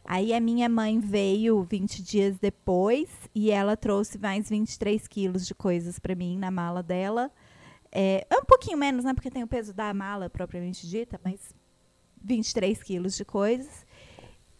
Aí 0.03 0.33
a 0.33 0.39
minha 0.39 0.67
mãe 0.67 0.99
veio 0.99 1.63
20 1.63 2.01
dias 2.01 2.37
depois 2.39 3.09
e 3.33 3.51
ela 3.51 3.77
trouxe 3.77 4.17
mais 4.17 4.49
23 4.49 5.07
quilos 5.07 5.45
de 5.45 5.53
coisas 5.53 5.99
para 5.99 6.15
mim 6.15 6.37
na 6.37 6.49
mala 6.49 6.81
dela. 6.81 7.31
É, 7.91 8.25
um 8.31 8.45
pouquinho 8.45 8.77
menos, 8.77 9.05
né? 9.05 9.13
Porque 9.13 9.29
tem 9.29 9.43
o 9.43 9.47
peso 9.47 9.73
da 9.73 9.93
mala 9.93 10.29
propriamente 10.29 10.87
dita, 10.87 11.19
mas 11.23 11.53
23 12.23 12.81
quilos 12.81 13.15
de 13.15 13.25
coisas. 13.25 13.85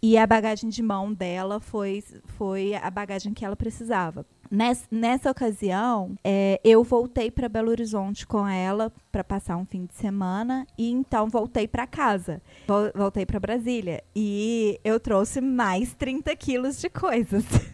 E 0.03 0.17
a 0.17 0.25
bagagem 0.25 0.69
de 0.69 0.81
mão 0.81 1.13
dela 1.13 1.59
foi, 1.59 2.03
foi 2.37 2.73
a 2.73 2.89
bagagem 2.89 3.33
que 3.33 3.45
ela 3.45 3.55
precisava. 3.55 4.25
Nessa, 4.49 4.85
nessa 4.91 5.31
ocasião, 5.31 6.15
é, 6.23 6.59
eu 6.63 6.83
voltei 6.83 7.31
para 7.31 7.47
Belo 7.47 7.69
Horizonte 7.69 8.27
com 8.27 8.45
ela 8.45 8.91
para 9.09 9.23
passar 9.23 9.55
um 9.55 9.65
fim 9.65 9.85
de 9.85 9.93
semana 9.93 10.67
e 10.77 10.91
então 10.91 11.29
voltei 11.29 11.67
para 11.67 11.87
casa. 11.87 12.41
Voltei 12.93 13.25
para 13.25 13.39
Brasília 13.39 14.03
e 14.13 14.77
eu 14.83 14.99
trouxe 14.99 15.39
mais 15.39 15.93
30 15.93 16.35
quilos 16.35 16.81
de 16.81 16.89
coisas. 16.89 17.45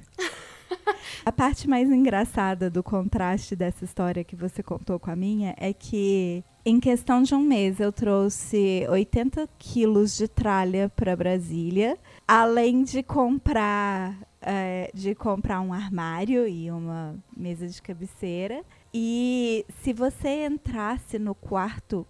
a 1.25 1.31
parte 1.31 1.67
mais 1.67 1.89
engraçada 1.91 2.69
do 2.69 2.83
contraste 2.83 3.55
dessa 3.55 3.85
história 3.85 4.23
que 4.23 4.35
você 4.35 4.61
contou 4.61 4.99
com 4.99 5.11
a 5.11 5.15
minha 5.15 5.55
é 5.57 5.73
que 5.73 6.43
em 6.65 6.79
questão 6.79 7.23
de 7.23 7.33
um 7.33 7.41
mês 7.41 7.79
eu 7.79 7.91
trouxe 7.91 8.85
80 8.89 9.47
quilos 9.57 10.17
de 10.17 10.27
tralha 10.27 10.91
para 10.95 11.15
Brasília 11.15 11.97
além 12.27 12.83
de 12.83 13.01
comprar 13.01 14.17
é, 14.41 14.89
de 14.93 15.15
comprar 15.15 15.61
um 15.61 15.73
armário 15.73 16.47
e 16.47 16.71
uma 16.71 17.15
mesa 17.35 17.67
de 17.67 17.81
cabeceira. 17.81 18.63
E 18.93 19.65
se 19.81 19.91
você 19.91 20.45
entrasse 20.45 21.19
no 21.19 21.35
quarto, 21.35 22.07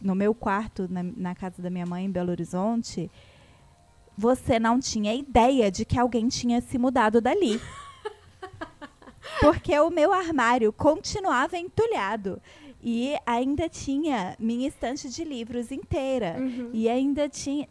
no 0.00 0.14
meu 0.14 0.34
quarto, 0.34 0.86
na, 0.88 1.02
na 1.02 1.34
casa 1.34 1.60
da 1.60 1.70
minha 1.70 1.86
mãe 1.86 2.04
em 2.04 2.10
Belo 2.10 2.30
Horizonte, 2.30 3.10
você 4.16 4.58
não 4.58 4.78
tinha 4.78 5.14
ideia 5.14 5.70
de 5.70 5.84
que 5.84 5.98
alguém 5.98 6.28
tinha 6.28 6.60
se 6.60 6.78
mudado 6.78 7.20
dali. 7.20 7.60
Porque 9.40 9.78
o 9.78 9.90
meu 9.90 10.12
armário 10.12 10.72
continuava 10.72 11.58
entulhado. 11.58 12.40
E 12.82 13.14
ainda 13.26 13.68
tinha 13.68 14.34
minha 14.38 14.66
estante 14.66 15.08
de 15.08 15.24
livros 15.24 15.70
inteira. 15.70 16.36
Uhum. 16.38 16.70
E 16.72 16.88
ainda 16.88 17.28
tinha, 17.28 17.68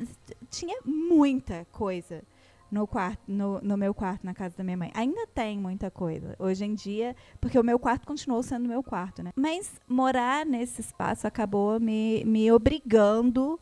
tinha 0.49 0.79
muita 0.85 1.65
coisa 1.71 2.23
no 2.71 2.85
quarto, 2.85 3.19
no, 3.27 3.59
no, 3.61 3.75
meu 3.75 3.93
quarto, 3.93 4.23
na 4.23 4.33
casa 4.33 4.55
da 4.57 4.63
minha 4.63 4.77
mãe. 4.77 4.91
Ainda 4.93 5.25
tem 5.27 5.57
muita 5.57 5.89
coisa. 5.89 6.35
Hoje 6.37 6.65
em 6.65 6.75
dia, 6.75 7.15
porque 7.41 7.57
o 7.57 7.63
meu 7.63 7.79
quarto 7.79 8.05
continuou 8.05 8.43
sendo 8.43 8.67
meu 8.67 8.83
quarto, 8.83 9.23
né? 9.23 9.31
Mas 9.35 9.71
morar 9.87 10.45
nesse 10.45 10.81
espaço 10.81 11.25
acabou 11.25 11.79
me, 11.79 12.23
me 12.25 12.51
obrigando 12.51 13.59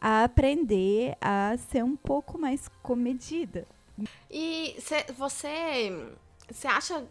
a 0.00 0.24
aprender 0.24 1.16
a 1.20 1.56
ser 1.56 1.82
um 1.82 1.96
pouco 1.96 2.38
mais 2.38 2.68
comedida. 2.82 3.66
E 4.30 4.76
cê, 4.78 5.04
você, 5.16 6.14
você 6.50 6.66
acha 6.66 7.04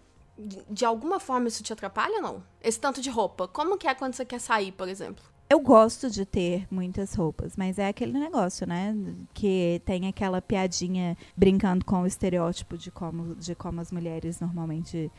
de 0.69 0.85
alguma 0.85 1.19
forma 1.19 1.47
isso 1.47 1.63
te 1.63 1.73
atrapalha 1.73 2.17
ou 2.17 2.21
não? 2.21 2.43
Esse 2.61 2.79
tanto 2.79 3.01
de 3.01 3.09
roupa. 3.09 3.47
Como 3.47 3.77
que 3.77 3.87
é 3.87 3.93
quando 3.93 4.13
você 4.13 4.23
quer 4.23 4.39
sair, 4.39 4.71
por 4.71 4.87
exemplo? 4.87 5.23
Eu 5.49 5.59
gosto 5.59 6.09
de 6.11 6.25
ter 6.25 6.67
muitas 6.69 7.15
roupas, 7.15 7.57
mas 7.57 7.79
é 7.79 7.87
aquele 7.87 8.19
negócio, 8.19 8.67
né? 8.67 8.95
Que 9.33 9.81
tem 9.83 10.07
aquela 10.07 10.41
piadinha 10.41 11.17
brincando 11.35 11.83
com 11.83 12.03
o 12.03 12.05
estereótipo 12.05 12.77
de 12.77 12.91
como, 12.91 13.35
de 13.35 13.55
como 13.55 13.81
as 13.81 13.91
mulheres 13.91 14.39
normalmente 14.39 15.11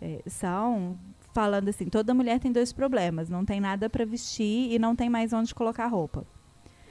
é, 0.00 0.22
são, 0.26 0.98
falando 1.32 1.70
assim: 1.70 1.86
toda 1.86 2.12
mulher 2.12 2.38
tem 2.38 2.52
dois 2.52 2.70
problemas, 2.70 3.30
não 3.30 3.46
tem 3.46 3.60
nada 3.60 3.88
para 3.88 4.04
vestir 4.04 4.72
e 4.72 4.78
não 4.78 4.94
tem 4.94 5.08
mais 5.08 5.32
onde 5.32 5.54
colocar 5.54 5.86
roupa. 5.86 6.26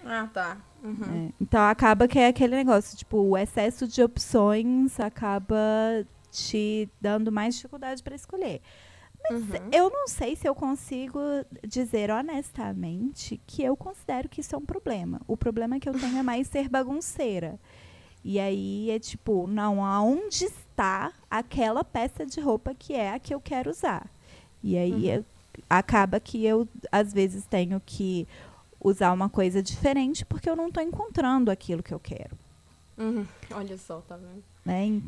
Ah, 0.03 0.27
tá. 0.33 0.57
Uhum. 0.83 1.27
É, 1.27 1.33
então 1.39 1.61
acaba 1.61 2.07
que 2.07 2.17
é 2.17 2.27
aquele 2.27 2.55
negócio, 2.55 2.97
tipo, 2.97 3.17
o 3.17 3.37
excesso 3.37 3.87
de 3.87 4.01
opções 4.01 4.99
acaba 4.99 5.55
te 6.31 6.89
dando 6.99 7.31
mais 7.31 7.55
dificuldade 7.55 8.03
para 8.03 8.15
escolher. 8.15 8.61
Mas 9.29 9.41
uhum. 9.41 9.69
eu 9.71 9.89
não 9.89 10.07
sei 10.07 10.35
se 10.35 10.47
eu 10.47 10.55
consigo 10.55 11.19
dizer 11.67 12.11
honestamente 12.11 13.41
que 13.45 13.63
eu 13.63 13.75
considero 13.75 14.29
que 14.29 14.41
isso 14.41 14.55
é 14.55 14.57
um 14.57 14.65
problema. 14.65 15.19
O 15.27 15.35
problema 15.35 15.79
que 15.79 15.89
eu 15.89 15.93
tenho 15.93 16.17
é 16.17 16.23
mais 16.23 16.47
ser 16.47 16.69
bagunceira. 16.69 17.59
E 18.23 18.39
aí 18.39 18.91
é 18.91 18.99
tipo, 18.99 19.47
não, 19.47 19.83
aonde 19.83 20.45
está 20.45 21.13
aquela 21.29 21.83
peça 21.83 22.25
de 22.25 22.39
roupa 22.39 22.73
que 22.73 22.93
é 22.93 23.13
a 23.13 23.19
que 23.19 23.33
eu 23.33 23.39
quero 23.39 23.69
usar? 23.69 24.09
E 24.63 24.77
aí 24.77 24.91
uhum. 24.91 24.99
eu, 24.99 25.25
acaba 25.69 26.19
que 26.19 26.45
eu, 26.45 26.67
às 26.91 27.13
vezes, 27.13 27.45
tenho 27.45 27.81
que 27.85 28.27
usar 28.83 29.11
uma 29.11 29.29
coisa 29.29 29.61
diferente 29.61 30.25
porque 30.25 30.49
eu 30.49 30.55
não 30.55 30.67
estou 30.67 30.83
encontrando 30.83 31.49
aquilo 31.49 31.83
que 31.83 31.93
eu 31.93 31.99
quero. 31.99 32.37
Uhum. 32.97 33.25
Olha 33.51 33.77
só, 33.77 34.01
tá 34.01 34.17
vendo? 34.17 34.43
Né? 34.65 35.01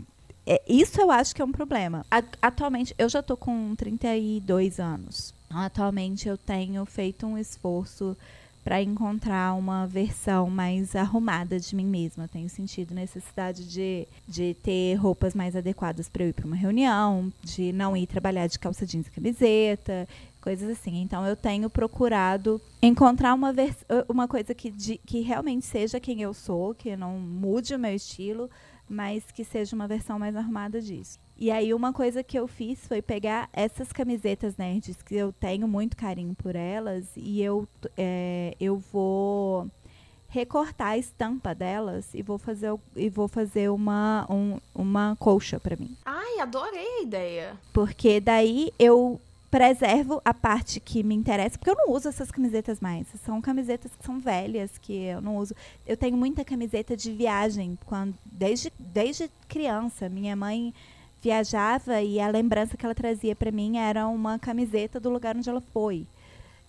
É, 0.51 0.60
isso 0.68 1.00
eu 1.00 1.12
acho 1.12 1.36
que 1.36 1.44
é 1.44 1.46
um 1.46 1.51
problema. 1.51 2.03
A, 2.10 2.24
atualmente, 2.41 2.96
eu 2.98 3.08
já 3.08 3.20
estou 3.20 3.38
com 3.38 3.75
32 3.75 4.79
anos. 4.79 5.32
Atualmente, 5.48 6.27
eu 6.27 6.36
tenho 6.36 6.84
feito 6.86 7.27
um 7.27 7.38
esforço 7.38 8.18
para 8.63 8.82
encontrar 8.82 9.53
uma 9.53 9.86
versão 9.86 10.50
mais 10.50 10.96
arrumada 10.96 11.60
de 11.60 11.75
mim 11.75 11.86
mesma. 11.86 12.27
Tenho 12.27 12.50
sentido 12.50 12.96
necessidade 12.96 13.63
de, 13.63 14.08
de 14.27 14.56
ter 14.56 14.96
roupas 14.96 15.36
mais 15.36 15.56
adequadas 15.56 16.10
para 16.10 16.24
eu 16.24 16.29
ir 16.29 16.34
para 16.34 16.48
uma 16.48 16.56
reunião, 16.56 17.32
de 17.44 17.72
não 17.72 17.96
ir 17.96 18.08
trabalhar 18.08 18.48
de 18.48 18.58
calça 18.58 18.88
jeans 18.88 19.06
e 19.06 19.12
camiseta, 19.12 20.08
coisas 20.41 20.68
assim. 20.68 21.01
Então 21.01 21.25
eu 21.27 21.36
tenho 21.36 21.70
procurado 21.70 22.60
encontrar 22.82 23.36
uma, 23.36 23.53
uma 24.08 24.27
coisa 24.27 24.56
que, 24.56 24.72
de, 24.72 24.98
que 25.06 25.22
realmente 25.22 25.65
seja 25.65 26.00
quem 26.00 26.22
eu 26.22 26.34
sou, 26.34 26.74
que 26.74 26.98
não 26.98 27.20
mude 27.20 27.75
o 27.75 27.79
meu 27.79 27.94
estilo, 27.94 28.50
mas 28.89 29.31
que 29.31 29.43
seja 29.43 29.75
uma 29.75 29.88
versão 29.88 30.17
mais 30.17 30.36
arrumada 30.36 30.81
disso. 30.81 31.19
E 31.38 31.51
aí 31.51 31.74
uma 31.74 31.93
coisa 31.93 32.22
que 32.22 32.38
eu 32.38 32.48
fiz 32.48 32.86
foi 32.86 33.01
pegar 33.01 33.50
essas 33.53 33.93
camisetas 33.93 34.58
nerds 34.58 35.01
que 35.01 35.15
eu 35.15 35.31
tenho 35.31 35.67
muito 35.67 35.96
carinho 35.96 36.36
por 36.36 36.55
elas 36.55 37.05
e 37.15 37.41
eu 37.41 37.67
é, 37.98 38.55
eu 38.60 38.77
vou 38.77 39.69
recortar 40.27 40.89
a 40.89 40.98
estampa 40.98 41.55
delas 41.55 42.13
e 42.13 42.22
vou 42.22 42.38
fazer 42.38 42.74
e 42.96 43.10
vou 43.10 43.27
fazer 43.27 43.69
uma 43.69 44.27
um, 44.29 44.60
uma 44.75 45.15
colcha 45.17 45.60
para 45.60 45.75
mim. 45.75 45.96
Ai, 46.05 46.39
adorei 46.39 47.00
a 47.00 47.01
ideia. 47.01 47.58
Porque 47.72 48.19
daí 48.19 48.72
eu 48.77 49.19
preservo 49.50 50.22
a 50.24 50.34
parte 50.34 50.79
que 50.79 51.03
me 51.03 51.15
interessa, 51.15 51.58
porque 51.58 51.72
eu 51.72 51.75
não 51.75 51.91
uso 51.94 52.08
essas 52.08 52.32
camisetas 52.32 52.79
mais. 52.79 53.08
São 53.25 53.41
camisetas 53.41 53.91
que 53.96 54.06
são 54.06 54.20
velhas, 54.20 54.77
que 54.77 54.94
eu 54.94 55.22
não 55.22 55.38
uso. 55.38 55.56
Eu 55.88 55.98
tenho 55.98 56.15
muita 56.15 56.46
camiseta 56.46 56.96
de 56.96 57.12
viagem, 57.12 57.77
quando, 57.86 58.15
desde, 58.25 58.72
desde 58.77 59.29
criança. 59.48 60.08
Minha 60.08 60.36
mãe 60.36 60.74
viajava 61.22 62.01
e 62.01 62.20
a 62.20 62.29
lembrança 62.29 62.77
que 62.77 62.86
ela 62.86 62.96
trazia 62.96 63.36
para 63.36 63.51
mim 63.51 63.77
era 63.77 64.08
uma 64.08 64.38
camiseta 64.38 65.00
do 65.00 65.10
lugar 65.10 65.36
onde 65.36 65.50
ela 65.50 65.62
foi. 65.62 66.06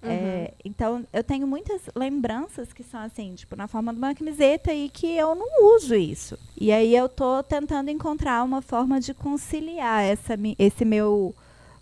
Uhum. 0.02 0.10
É, 0.10 0.54
então, 0.64 1.06
eu 1.12 1.22
tenho 1.22 1.46
muitas 1.46 1.82
lembranças 1.94 2.72
que 2.72 2.82
são 2.82 3.00
assim, 3.00 3.34
tipo, 3.34 3.54
na 3.54 3.68
forma 3.68 3.92
de 3.92 3.98
uma 3.98 4.14
camiseta 4.14 4.72
e 4.72 4.88
que 4.88 5.06
eu 5.14 5.34
não 5.34 5.74
uso 5.76 5.94
isso. 5.94 6.38
E 6.58 6.72
aí 6.72 6.96
eu 6.96 7.08
tô 7.08 7.42
tentando 7.42 7.90
encontrar 7.90 8.42
uma 8.42 8.62
forma 8.62 8.98
de 8.98 9.12
conciliar 9.12 10.02
essa, 10.02 10.34
esse 10.58 10.86
meu 10.86 11.34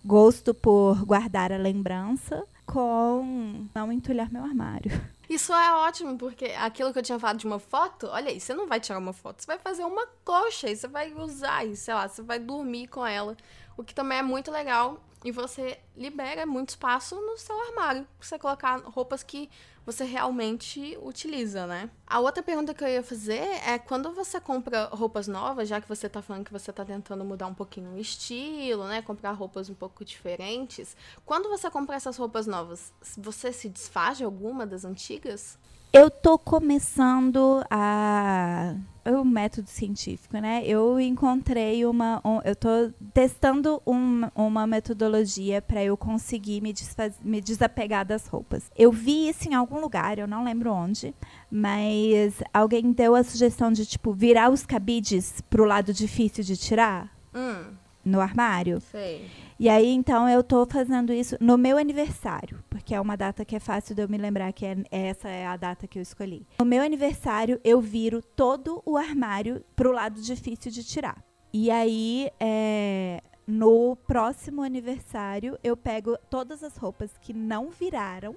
gosto 0.05 0.55
por 0.55 1.05
guardar 1.05 1.53
a 1.53 1.57
lembrança 1.57 2.45
com 2.67 3.67
não 3.75 3.91
entulhar 3.91 4.31
meu 4.31 4.45
armário. 4.45 4.91
Isso 5.29 5.53
é 5.53 5.73
ótimo, 5.75 6.17
porque 6.17 6.47
aquilo 6.59 6.93
que 6.93 6.99
eu 6.99 7.03
tinha 7.03 7.19
falado 7.19 7.39
de 7.39 7.47
uma 7.47 7.59
foto, 7.59 8.07
olha 8.07 8.31
aí, 8.31 8.41
você 8.41 8.55
não 8.55 8.67
vai 8.67 8.81
tirar 8.81 8.99
uma 8.99 9.13
foto, 9.13 9.43
você 9.43 9.47
vai 9.47 9.59
fazer 9.59 9.85
uma 9.85 10.07
coxa 10.25 10.71
e 10.71 10.77
você 10.77 10.89
vai 10.89 11.13
usar 11.13 11.67
e 11.67 11.77
sei 11.77 11.93
lá, 11.93 12.09
você 12.09 12.23
vai 12.23 12.39
dormir 12.39 12.89
com 12.89 13.07
ela. 13.07 13.37
O 13.77 13.85
que 13.85 13.95
também 13.95 14.19
é 14.19 14.23
muito 14.23 14.51
legal 14.51 14.99
e 15.25 15.31
você 15.33 15.79
libera 15.97 16.47
muito 16.47 16.71
espaço 16.71 17.17
no 17.17 17.37
seu 17.37 17.61
armário 17.69 18.07
pra 18.19 18.27
você 18.27 18.39
colocar 18.39 18.77
roupas 18.85 19.23
que 19.23 19.51
você 19.85 20.05
realmente 20.05 20.99
utiliza, 21.03 21.67
né? 21.67 21.89
A 22.07 22.21
outra 22.21 22.43
pergunta 22.43 22.75
que 22.75 22.85
eu 22.85 22.89
ia 22.89 23.03
fazer 23.03 23.41
é 23.67 23.79
quando 23.79 24.13
você 24.13 24.39
compra 24.39 24.85
roupas 24.93 25.27
novas, 25.27 25.67
já 25.67 25.81
que 25.81 25.89
você 25.89 26.09
tá 26.11 26.21
falando 26.21 26.45
que 26.45 26.53
você 26.53 26.71
tá 26.71 26.85
tentando 26.85 27.25
mudar 27.25 27.47
um 27.47 27.55
pouquinho 27.55 27.95
o 27.95 27.99
estilo, 27.99 28.87
né? 28.87 29.01
Comprar 29.01 29.33
roupas 29.33 29.71
um 29.71 29.75
pouco 29.75 30.05
diferentes. 30.05 30.95
Quando 31.25 31.49
você 31.49 31.71
compra 31.71 31.97
essas 31.97 32.19
roupas 32.19 32.47
novas, 32.47 32.93
você 33.17 33.51
se 33.51 33.69
desfaz 33.69 34.19
de 34.19 34.25
alguma 34.25 34.67
das 34.67 34.85
antigas? 34.85 35.59
Eu 35.93 36.11
tô 36.11 36.39
começando 36.39 37.65
a 37.71 38.75
o 39.07 39.25
método 39.25 39.71
científico, 39.71 40.37
né? 40.37 40.63
Eu 40.67 41.01
encontrei 41.01 41.87
uma, 41.87 42.21
um, 42.23 42.41
eu 42.45 42.55
tô 42.55 42.93
testando 43.15 43.81
um, 43.87 44.29
uma 44.35 44.67
metodologia 44.67 45.63
para 45.63 45.83
eu 45.83 45.97
conseguir 45.97 46.61
me, 46.61 46.75
me 47.23 47.41
desapegar 47.41 48.05
das 48.05 48.27
roupas. 48.27 48.71
Eu 48.77 48.93
vi 48.93 49.31
isso 49.31 49.49
em 49.49 49.55
algum 49.55 49.81
lugar, 49.81 50.19
eu 50.19 50.27
não 50.27 50.45
lembro 50.45 50.71
onde, 50.71 51.15
mas 51.51 52.35
alguém 52.53 52.93
deu 52.93 53.15
a 53.15 53.25
sugestão 53.25 53.73
de 53.73 53.87
tipo 53.87 54.13
virar 54.13 54.51
os 54.51 54.67
cabides 54.67 55.43
pro 55.49 55.65
lado 55.65 55.95
difícil 55.95 56.45
de 56.45 56.57
tirar 56.57 57.11
hum. 57.35 57.73
No 58.09 58.21
armário. 58.21 58.81
Sei. 58.81 59.29
E 59.59 59.69
aí, 59.69 59.91
então, 59.91 60.29
eu 60.29 60.41
estou 60.41 60.67
fazendo 60.67 61.13
isso 61.13 61.37
no 61.41 61.59
meu 61.59 61.79
aniversário, 61.79 62.63
porque 62.71 62.95
é 62.95 63.01
uma 63.01 63.17
data 63.17 63.45
que 63.45 63.57
é 63.57 63.61
fácil 63.61 63.95
de 63.95 64.03
eu 64.03 64.09
me 64.09 64.17
lembrar 64.17 64.53
que 64.53 64.65
é, 64.65 64.77
essa 64.91 65.29
é 65.29 65.47
a 65.47 65.57
data 65.57 65.87
que 65.87 65.99
eu 65.99 66.03
escolhi. 66.03 66.47
No 66.61 66.65
meu 66.65 66.83
aniversário, 66.83 67.61
eu 67.65 67.81
viro 67.81 68.23
todo 68.23 68.83
o 68.87 68.97
armário 68.97 69.65
para 69.75 69.89
o 69.89 69.93
lado 69.93 70.21
difícil 70.21 70.71
de 70.71 70.85
tirar. 70.85 71.23
E 71.53 71.71
aí, 71.71 72.31
é, 72.39 73.21
no 73.47 73.97
próximo 73.97 74.63
aniversário, 74.63 75.59
eu 75.65 75.77
pego 75.77 76.17
todas 76.31 76.63
as 76.63 76.77
roupas 76.77 77.11
que 77.21 77.33
não 77.33 77.71
viraram, 77.71 78.37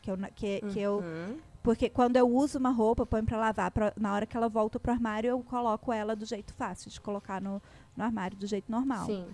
que 0.00 0.10
eu, 0.10 0.16
que, 0.34 0.60
uhum. 0.62 0.70
que 0.70 0.80
eu 0.80 0.92
uhum. 0.98 1.36
Porque 1.62 1.88
quando 1.88 2.16
eu 2.16 2.28
uso 2.28 2.58
uma 2.58 2.70
roupa, 2.70 3.06
põe 3.06 3.24
para 3.24 3.38
lavar, 3.38 3.70
pra, 3.70 3.92
na 3.96 4.12
hora 4.12 4.26
que 4.26 4.36
ela 4.36 4.48
volta 4.48 4.80
pro 4.80 4.92
armário, 4.92 5.28
eu 5.28 5.40
coloco 5.40 5.92
ela 5.92 6.16
do 6.16 6.26
jeito 6.26 6.52
fácil, 6.54 6.90
de 6.90 7.00
colocar 7.00 7.40
no, 7.40 7.62
no 7.96 8.04
armário 8.04 8.36
do 8.36 8.46
jeito 8.46 8.70
normal. 8.70 9.06
Sim. 9.06 9.26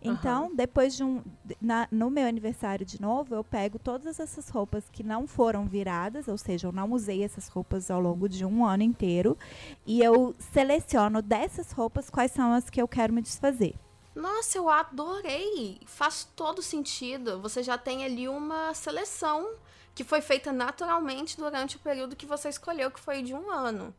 Então, 0.00 0.46
uhum. 0.46 0.54
depois 0.54 0.96
de 0.96 1.02
um. 1.02 1.22
Na, 1.60 1.88
no 1.90 2.08
meu 2.08 2.26
aniversário 2.26 2.86
de 2.86 3.00
novo, 3.00 3.34
eu 3.34 3.42
pego 3.42 3.78
todas 3.78 4.20
essas 4.20 4.48
roupas 4.48 4.84
que 4.92 5.02
não 5.02 5.26
foram 5.26 5.66
viradas, 5.66 6.28
ou 6.28 6.38
seja, 6.38 6.68
eu 6.68 6.72
não 6.72 6.92
usei 6.92 7.24
essas 7.24 7.48
roupas 7.48 7.90
ao 7.90 8.00
longo 8.00 8.28
de 8.28 8.44
um 8.44 8.64
ano 8.64 8.84
inteiro, 8.84 9.36
e 9.84 10.00
eu 10.00 10.34
seleciono 10.52 11.20
dessas 11.20 11.72
roupas 11.72 12.08
quais 12.08 12.30
são 12.30 12.52
as 12.52 12.70
que 12.70 12.80
eu 12.80 12.86
quero 12.86 13.12
me 13.12 13.20
desfazer. 13.20 13.74
Nossa, 14.14 14.58
eu 14.58 14.68
adorei! 14.68 15.80
Faz 15.84 16.28
todo 16.36 16.62
sentido. 16.62 17.40
Você 17.40 17.62
já 17.62 17.76
tem 17.76 18.04
ali 18.04 18.28
uma 18.28 18.74
seleção 18.74 19.48
que 19.98 20.04
foi 20.04 20.20
feita 20.20 20.52
naturalmente 20.52 21.36
durante 21.36 21.74
o 21.74 21.80
período 21.80 22.14
que 22.14 22.24
você 22.24 22.48
escolheu, 22.48 22.88
que 22.88 23.00
foi 23.00 23.20
de 23.20 23.34
um 23.34 23.50
ano. 23.50 23.92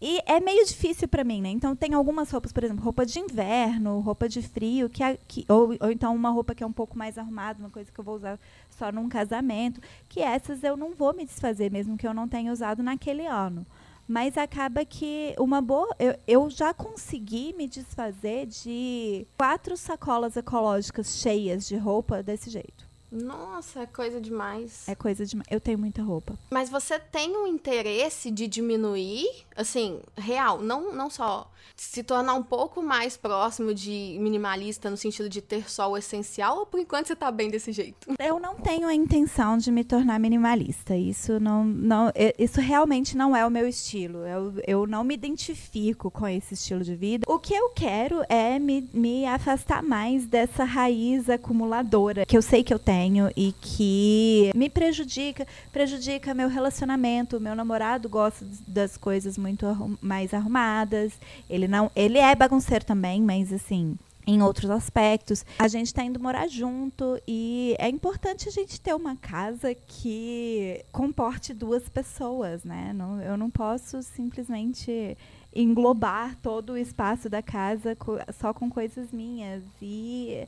E 0.00 0.22
é 0.24 0.40
meio 0.40 0.64
difícil 0.64 1.06
para 1.06 1.22
mim, 1.22 1.42
né? 1.42 1.50
Então 1.50 1.76
tem 1.76 1.92
algumas 1.92 2.30
roupas, 2.30 2.50
por 2.50 2.64
exemplo, 2.64 2.82
roupa 2.82 3.04
de 3.04 3.20
inverno, 3.20 4.00
roupa 4.00 4.26
de 4.26 4.40
frio, 4.40 4.88
que, 4.88 5.02
que 5.28 5.44
ou, 5.50 5.76
ou 5.78 5.90
então 5.90 6.16
uma 6.16 6.30
roupa 6.30 6.54
que 6.54 6.64
é 6.64 6.66
um 6.66 6.72
pouco 6.72 6.96
mais 6.96 7.18
arrumada, 7.18 7.58
uma 7.58 7.68
coisa 7.68 7.92
que 7.92 8.00
eu 8.00 8.04
vou 8.04 8.14
usar 8.14 8.40
só 8.70 8.90
num 8.90 9.06
casamento, 9.06 9.82
que 10.08 10.20
essas 10.20 10.64
eu 10.64 10.78
não 10.78 10.94
vou 10.94 11.12
me 11.12 11.26
desfazer, 11.26 11.70
mesmo 11.70 11.98
que 11.98 12.08
eu 12.08 12.14
não 12.14 12.26
tenha 12.26 12.50
usado 12.50 12.82
naquele 12.82 13.26
ano. 13.26 13.66
Mas 14.08 14.38
acaba 14.38 14.82
que 14.82 15.34
uma 15.38 15.60
boa. 15.60 15.94
Eu, 15.98 16.18
eu 16.26 16.48
já 16.48 16.72
consegui 16.72 17.52
me 17.52 17.68
desfazer 17.68 18.46
de 18.46 19.26
quatro 19.36 19.76
sacolas 19.76 20.38
ecológicas 20.38 21.18
cheias 21.18 21.68
de 21.68 21.76
roupa 21.76 22.22
desse 22.22 22.48
jeito. 22.48 22.85
Nossa, 23.10 23.80
é 23.80 23.86
coisa 23.86 24.20
demais. 24.20 24.88
É 24.88 24.94
coisa 24.94 25.24
demais. 25.24 25.46
Eu 25.50 25.60
tenho 25.60 25.78
muita 25.78 26.02
roupa. 26.02 26.36
Mas 26.50 26.68
você 26.68 26.98
tem 26.98 27.36
um 27.36 27.46
interesse 27.46 28.30
de 28.30 28.46
diminuir, 28.46 29.26
assim, 29.56 30.00
real, 30.16 30.60
não, 30.60 30.92
não 30.92 31.08
só 31.08 31.50
se 31.74 32.02
tornar 32.02 32.34
um 32.34 32.42
pouco 32.42 32.82
mais 32.82 33.16
próximo 33.16 33.74
de 33.74 34.16
minimalista 34.20 34.88
no 34.88 34.96
sentido 34.96 35.28
de 35.28 35.42
ter 35.42 35.68
só 35.68 35.90
o 35.90 35.96
essencial, 35.96 36.58
ou 36.58 36.66
por 36.66 36.80
enquanto 36.80 37.06
você 37.06 37.16
tá 37.16 37.30
bem 37.30 37.50
desse 37.50 37.70
jeito? 37.70 38.14
Eu 38.18 38.40
não 38.40 38.54
tenho 38.54 38.88
a 38.88 38.94
intenção 38.94 39.58
de 39.58 39.70
me 39.70 39.84
tornar 39.84 40.18
minimalista. 40.18 40.96
Isso 40.96 41.38
não, 41.38 41.64
não 41.64 42.12
isso 42.38 42.60
realmente 42.60 43.16
não 43.16 43.36
é 43.36 43.46
o 43.46 43.50
meu 43.50 43.68
estilo. 43.68 44.26
Eu, 44.26 44.54
eu 44.66 44.86
não 44.86 45.04
me 45.04 45.14
identifico 45.14 46.10
com 46.10 46.26
esse 46.26 46.54
estilo 46.54 46.82
de 46.82 46.94
vida. 46.94 47.24
O 47.28 47.38
que 47.38 47.54
eu 47.54 47.68
quero 47.70 48.22
é 48.28 48.58
me, 48.58 48.88
me 48.92 49.26
afastar 49.26 49.82
mais 49.82 50.26
dessa 50.26 50.64
raiz 50.64 51.28
acumuladora 51.28 52.24
que 52.24 52.36
eu 52.36 52.42
sei 52.42 52.64
que 52.64 52.72
eu 52.72 52.78
tenho 52.78 52.95
tenho 52.96 53.30
e 53.36 53.52
que 53.60 54.50
me 54.54 54.70
prejudica, 54.70 55.46
prejudica 55.70 56.34
meu 56.34 56.48
relacionamento. 56.48 57.38
Meu 57.38 57.54
namorado 57.54 58.08
gosta 58.08 58.46
das 58.66 58.96
coisas 58.96 59.36
muito 59.36 59.66
arrum 59.66 59.96
mais 60.00 60.32
arrumadas. 60.32 61.12
Ele 61.48 61.68
não, 61.68 61.90
ele 61.94 62.18
é 62.18 62.34
bagunceiro 62.34 62.84
também, 62.84 63.20
mas 63.20 63.52
assim, 63.52 63.96
em 64.26 64.42
outros 64.42 64.70
aspectos. 64.70 65.44
A 65.58 65.68
gente 65.68 65.88
está 65.88 66.02
indo 66.02 66.18
morar 66.18 66.48
junto 66.48 67.20
e 67.28 67.76
é 67.78 67.88
importante 67.88 68.48
a 68.48 68.52
gente 68.52 68.80
ter 68.80 68.94
uma 68.94 69.14
casa 69.14 69.74
que 69.74 70.82
comporte 70.90 71.52
duas 71.52 71.86
pessoas, 71.88 72.64
né? 72.64 72.92
Não, 72.94 73.20
eu 73.20 73.36
não 73.36 73.50
posso 73.50 74.02
simplesmente 74.02 75.16
englobar 75.54 76.36
todo 76.42 76.74
o 76.74 76.76
espaço 76.76 77.28
da 77.30 77.42
casa 77.42 77.96
só 78.38 78.54
com 78.54 78.70
coisas 78.70 79.12
minhas. 79.12 79.62
E 79.82 80.46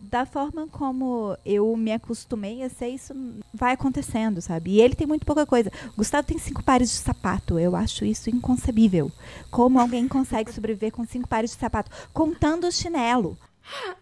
da 0.00 0.24
forma 0.24 0.66
como 0.68 1.36
eu 1.44 1.76
me 1.76 1.92
acostumei 1.92 2.62
a 2.62 2.70
ser, 2.70 2.88
isso 2.88 3.14
vai 3.52 3.74
acontecendo, 3.74 4.40
sabe? 4.40 4.72
E 4.72 4.80
ele 4.80 4.94
tem 4.94 5.06
muito 5.06 5.26
pouca 5.26 5.44
coisa. 5.44 5.70
O 5.92 5.96
Gustavo 5.96 6.26
tem 6.26 6.38
cinco 6.38 6.62
pares 6.62 6.90
de 6.90 6.96
sapato. 6.96 7.58
Eu 7.58 7.76
acho 7.76 8.04
isso 8.04 8.30
inconcebível. 8.30 9.12
Como 9.50 9.78
alguém 9.78 10.08
consegue 10.08 10.52
sobreviver 10.52 10.92
com 10.92 11.04
cinco 11.04 11.28
pares 11.28 11.50
de 11.50 11.58
sapato? 11.58 11.90
Contando 12.12 12.66
o 12.66 12.72
chinelo. 12.72 13.38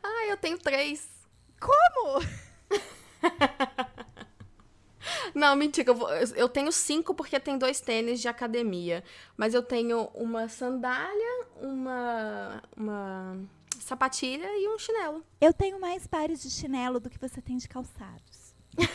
Ah, 0.02 0.26
eu 0.28 0.37
tenho 0.37 0.58
três. 0.58 1.08
Como? 1.61 2.24
Não, 5.34 5.56
mentira, 5.56 5.90
eu, 5.90 5.94
vou, 5.94 6.11
eu 6.11 6.48
tenho 6.48 6.70
cinco 6.70 7.14
porque 7.14 7.40
tem 7.40 7.58
dois 7.58 7.80
tênis 7.80 8.20
de 8.20 8.28
academia. 8.28 9.02
Mas 9.37 9.54
eu 9.54 9.62
tenho 9.62 10.08
uma 10.14 10.48
sandália, 10.48 11.46
uma, 11.61 12.62
uma 12.76 13.38
sapatilha 13.88 14.46
e 14.59 14.68
um 14.68 14.79
chinelo. 14.79 15.24
Eu 15.40 15.53
tenho 15.53 15.81
mais 15.81 16.07
pares 16.07 16.42
de 16.42 16.51
chinelo 16.51 17.01
do 17.01 17.11
que 17.11 17.18
você 17.18 17.40
tem 17.40 17.57
de 17.57 17.68
calçados. 17.68 18.55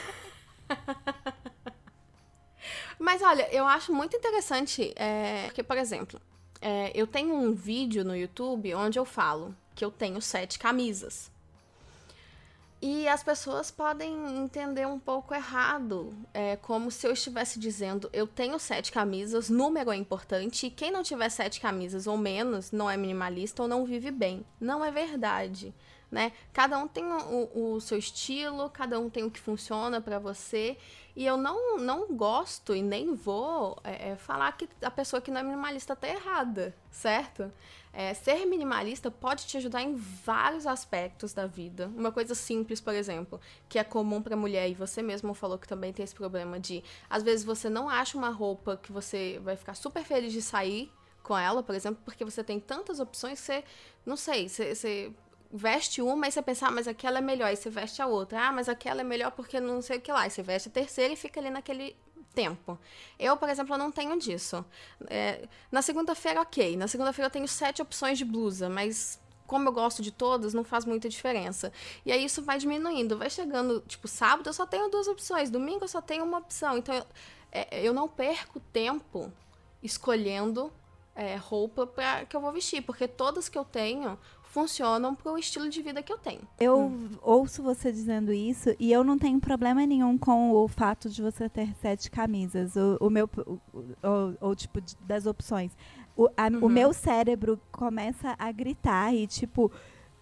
Mas 3.00 3.22
olha, 3.22 3.50
eu 3.52 3.68
acho 3.68 3.92
muito 3.92 4.16
interessante, 4.16 4.94
é, 4.96 5.46
porque, 5.46 5.64
por 5.64 5.78
exemplo, 5.78 6.22
é, 6.62 6.92
eu 6.96 7.06
tenho 7.06 7.36
um 7.36 7.54
vídeo 7.54 8.06
no 8.06 8.16
YouTube 8.16 8.74
onde 8.76 8.98
eu 8.98 9.04
falo 9.04 9.54
que 9.76 9.84
eu 9.84 9.92
tenho 9.92 10.22
sete 10.22 10.60
camisas. 10.60 11.32
E 12.86 13.08
as 13.08 13.24
pessoas 13.24 13.72
podem 13.72 14.14
entender 14.44 14.86
um 14.86 15.00
pouco 15.00 15.34
errado, 15.34 16.14
é, 16.34 16.58
como 16.58 16.92
se 16.92 17.08
eu 17.08 17.14
estivesse 17.14 17.58
dizendo 17.58 18.10
eu 18.12 18.28
tenho 18.28 18.60
sete 18.60 18.92
camisas, 18.92 19.50
número 19.50 19.90
é 19.90 19.96
importante, 19.96 20.66
e 20.68 20.70
quem 20.70 20.92
não 20.92 21.02
tiver 21.02 21.30
sete 21.30 21.62
camisas 21.62 22.08
ou 22.08 22.18
menos 22.18 22.74
não 22.74 22.90
é 22.90 22.98
minimalista 22.98 23.62
ou 23.62 23.70
não 23.70 23.86
vive 23.86 24.12
bem. 24.12 24.46
Não 24.60 24.84
é 24.84 24.92
verdade. 24.92 25.74
Né? 26.12 26.34
Cada 26.52 26.78
um 26.78 26.86
tem 26.86 27.06
o, 27.06 27.76
o 27.76 27.80
seu 27.80 27.98
estilo, 27.98 28.70
cada 28.70 29.00
um 29.00 29.10
tem 29.10 29.24
o 29.24 29.32
que 29.32 29.40
funciona 29.40 30.02
para 30.02 30.20
você. 30.20 30.78
E 31.16 31.26
eu 31.26 31.38
não, 31.38 31.78
não 31.78 32.14
gosto 32.14 32.76
e 32.76 32.82
nem 32.82 33.16
vou 33.16 33.80
é, 33.86 34.10
é, 34.10 34.16
falar 34.18 34.52
que 34.58 34.68
a 34.82 34.92
pessoa 34.92 35.22
que 35.22 35.32
não 35.32 35.40
é 35.40 35.44
minimalista 35.44 35.96
tá 35.96 36.10
errada, 36.10 36.76
certo? 36.92 37.50
É, 37.96 38.12
ser 38.16 38.46
minimalista 38.48 39.12
pode 39.12 39.46
te 39.46 39.56
ajudar 39.58 39.84
em 39.84 39.94
vários 39.96 40.66
aspectos 40.66 41.32
da 41.32 41.46
vida. 41.46 41.92
Uma 41.96 42.12
coisa 42.12 42.34
simples, 42.34 42.82
por 42.82 42.96
exemplo, 42.96 43.40
que 43.70 43.78
é 43.78 43.84
comum 43.84 44.20
para 44.20 44.36
mulher 44.36 44.68
e 44.68 44.74
você 44.74 45.04
mesmo 45.04 45.36
falou 45.36 45.60
que 45.60 45.68
também 45.68 45.94
tem 45.94 46.04
esse 46.04 46.16
problema 46.16 46.60
de, 46.60 46.84
às 47.08 47.22
vezes 47.22 47.46
você 47.46 47.70
não 47.70 47.88
acha 47.88 48.18
uma 48.18 48.30
roupa 48.30 48.78
que 48.78 48.92
você 48.92 49.40
vai 49.44 49.56
ficar 49.56 49.76
super 49.76 50.04
feliz 50.04 50.34
de 50.34 50.42
sair 50.42 50.92
com 51.22 51.38
ela, 51.38 51.62
por 51.62 51.76
exemplo, 51.76 52.02
porque 52.04 52.26
você 52.26 52.44
tem 52.44 52.60
tantas 52.60 53.00
opções 53.00 53.40
que 53.40 53.46
você, 53.46 53.64
não 54.04 54.18
sei, 54.18 54.50
você, 54.50 54.74
você 54.74 55.14
veste 55.54 56.02
uma 56.02 56.28
e 56.28 56.32
você 56.32 56.42
pensa, 56.42 56.68
ah, 56.68 56.72
mas 56.72 56.88
aquela 56.88 57.20
é 57.20 57.22
melhor, 57.22 57.54
e 57.54 57.56
você 57.56 57.70
veste 57.70 58.02
a 58.02 58.08
outra. 58.08 58.48
Ah, 58.48 58.52
mas 58.52 58.68
aquela 58.68 59.02
é 59.02 59.04
melhor 59.04 59.32
porque 59.32 59.60
não 59.60 59.84
sei 59.84 59.98
o 60.00 60.02
que 60.02 60.12
lá. 60.12 60.26
E 60.26 60.32
você 60.32 60.42
veste 60.42 60.70
a 60.70 60.72
terceira 60.72 61.14
e 61.14 61.16
fica 61.16 61.40
ali 61.40 61.52
naquele 61.52 61.96
tempo. 62.34 62.78
Eu, 63.18 63.38
por 63.38 63.50
exemplo, 63.50 63.78
não 63.78 63.92
tenho 63.92 64.18
disso. 64.18 64.66
É, 65.08 65.48
na 65.72 65.82
segunda-feira, 65.82 66.42
ok. 66.42 66.76
Na 66.76 66.88
segunda-feira 66.88 67.28
eu 67.28 67.32
tenho 67.32 67.48
sete 67.48 67.82
opções 67.82 68.18
de 68.18 68.26
blusa, 68.26 68.70
mas 68.70 69.20
como 69.46 69.70
eu 69.70 69.74
gosto 69.74 70.02
de 70.02 70.12
todas, 70.12 70.54
não 70.54 70.64
faz 70.64 70.86
muita 70.86 71.08
diferença. 71.08 71.72
E 72.06 72.12
aí 72.12 72.26
isso 72.26 72.42
vai 72.42 72.58
diminuindo. 72.58 73.18
Vai 73.18 73.30
chegando, 73.30 73.82
tipo, 73.88 74.08
sábado 74.08 74.50
eu 74.50 74.54
só 74.54 74.66
tenho 74.66 74.90
duas 74.90 75.08
opções, 75.08 75.50
domingo 75.50 75.84
eu 75.84 75.88
só 75.88 76.02
tenho 76.02 76.24
uma 76.24 76.40
opção. 76.40 76.78
Então 76.78 76.96
eu, 76.96 77.06
é, 77.52 77.88
eu 77.88 77.94
não 77.94 78.08
perco 78.08 78.60
tempo 78.60 79.32
escolhendo 79.82 80.72
é, 81.16 81.36
roupa 81.36 81.86
pra, 81.86 82.26
que 82.26 82.36
eu 82.36 82.42
vou 82.42 82.52
vestir, 82.52 82.82
porque 82.82 83.08
todas 83.08 83.48
que 83.48 83.58
eu 83.58 83.66
tenho 83.66 84.18
funcionam 84.54 85.16
pro 85.16 85.36
estilo 85.36 85.68
de 85.68 85.82
vida 85.82 86.04
que 86.04 86.14
eu 86.14 86.18
tenho. 86.20 86.42
Eu 86.60 86.80
hum. 86.80 87.10
ouço 87.24 87.64
você 87.64 87.92
dizendo 87.92 88.32
isso 88.32 88.76
e 88.80 88.92
eu 88.92 89.04
não 89.04 89.18
tenho 89.18 89.40
problema 89.40 89.84
nenhum 89.84 90.16
com 90.16 90.52
o 90.52 90.68
fato 90.68 91.10
de 91.10 91.24
você 91.24 91.50
ter 91.50 91.74
sete 91.82 92.12
camisas. 92.12 92.76
O, 92.76 92.98
o 93.02 93.10
meu. 93.10 93.28
Ou, 94.40 94.56
tipo, 94.56 94.80
das 95.02 95.26
opções. 95.26 95.76
O, 96.16 96.30
a, 96.38 96.48
uhum. 96.48 96.66
o 96.66 96.70
meu 96.70 96.94
cérebro 96.94 97.60
começa 97.72 98.36
a 98.38 98.52
gritar 98.52 99.12
e, 99.12 99.26
tipo 99.26 99.72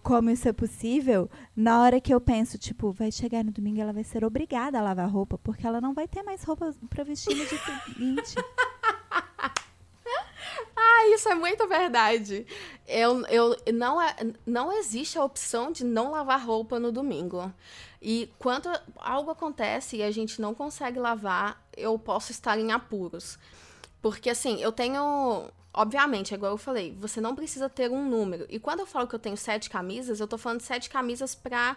como 0.02 0.30
isso 0.30 0.48
é 0.48 0.52
possível, 0.52 1.30
na 1.54 1.80
hora 1.80 2.00
que 2.00 2.12
eu 2.12 2.20
penso, 2.20 2.58
tipo, 2.58 2.90
vai 2.90 3.12
chegar 3.12 3.44
no 3.44 3.52
domingo, 3.52 3.80
ela 3.80 3.92
vai 3.92 4.02
ser 4.02 4.24
obrigada 4.24 4.76
a 4.76 4.82
lavar 4.82 5.08
roupa, 5.08 5.38
porque 5.38 5.64
ela 5.64 5.80
não 5.80 5.94
vai 5.94 6.08
ter 6.08 6.24
mais 6.24 6.42
roupa 6.42 6.74
para 6.90 7.04
vestir 7.04 7.36
no 7.36 7.46
dia 7.46 7.58
seguinte. 7.86 8.34
Ah, 10.84 11.06
isso 11.14 11.28
é 11.28 11.34
muito 11.34 11.66
verdade. 11.68 12.46
Eu, 12.86 13.24
eu, 13.26 13.56
não, 13.72 14.00
é, 14.00 14.16
não 14.44 14.72
existe 14.72 15.18
a 15.18 15.24
opção 15.24 15.70
de 15.70 15.84
não 15.84 16.10
lavar 16.10 16.44
roupa 16.44 16.78
no 16.80 16.90
domingo. 16.90 17.52
E 18.00 18.28
quando 18.38 18.68
algo 18.96 19.30
acontece 19.30 19.96
e 19.98 20.02
a 20.02 20.10
gente 20.10 20.40
não 20.40 20.54
consegue 20.54 20.98
lavar, 20.98 21.62
eu 21.76 21.96
posso 21.98 22.32
estar 22.32 22.58
em 22.58 22.72
apuros. 22.72 23.38
Porque 24.00 24.28
assim, 24.28 24.60
eu 24.60 24.72
tenho. 24.72 25.48
Obviamente, 25.74 26.34
é 26.34 26.36
igual 26.36 26.52
eu 26.52 26.58
falei, 26.58 26.94
você 26.98 27.20
não 27.20 27.34
precisa 27.34 27.68
ter 27.68 27.90
um 27.90 28.04
número. 28.04 28.44
E 28.50 28.58
quando 28.58 28.80
eu 28.80 28.86
falo 28.86 29.06
que 29.06 29.14
eu 29.14 29.18
tenho 29.18 29.36
sete 29.36 29.70
camisas, 29.70 30.20
eu 30.20 30.28
tô 30.28 30.36
falando 30.36 30.58
de 30.58 30.66
sete 30.66 30.90
camisas 30.90 31.34
pra 31.34 31.76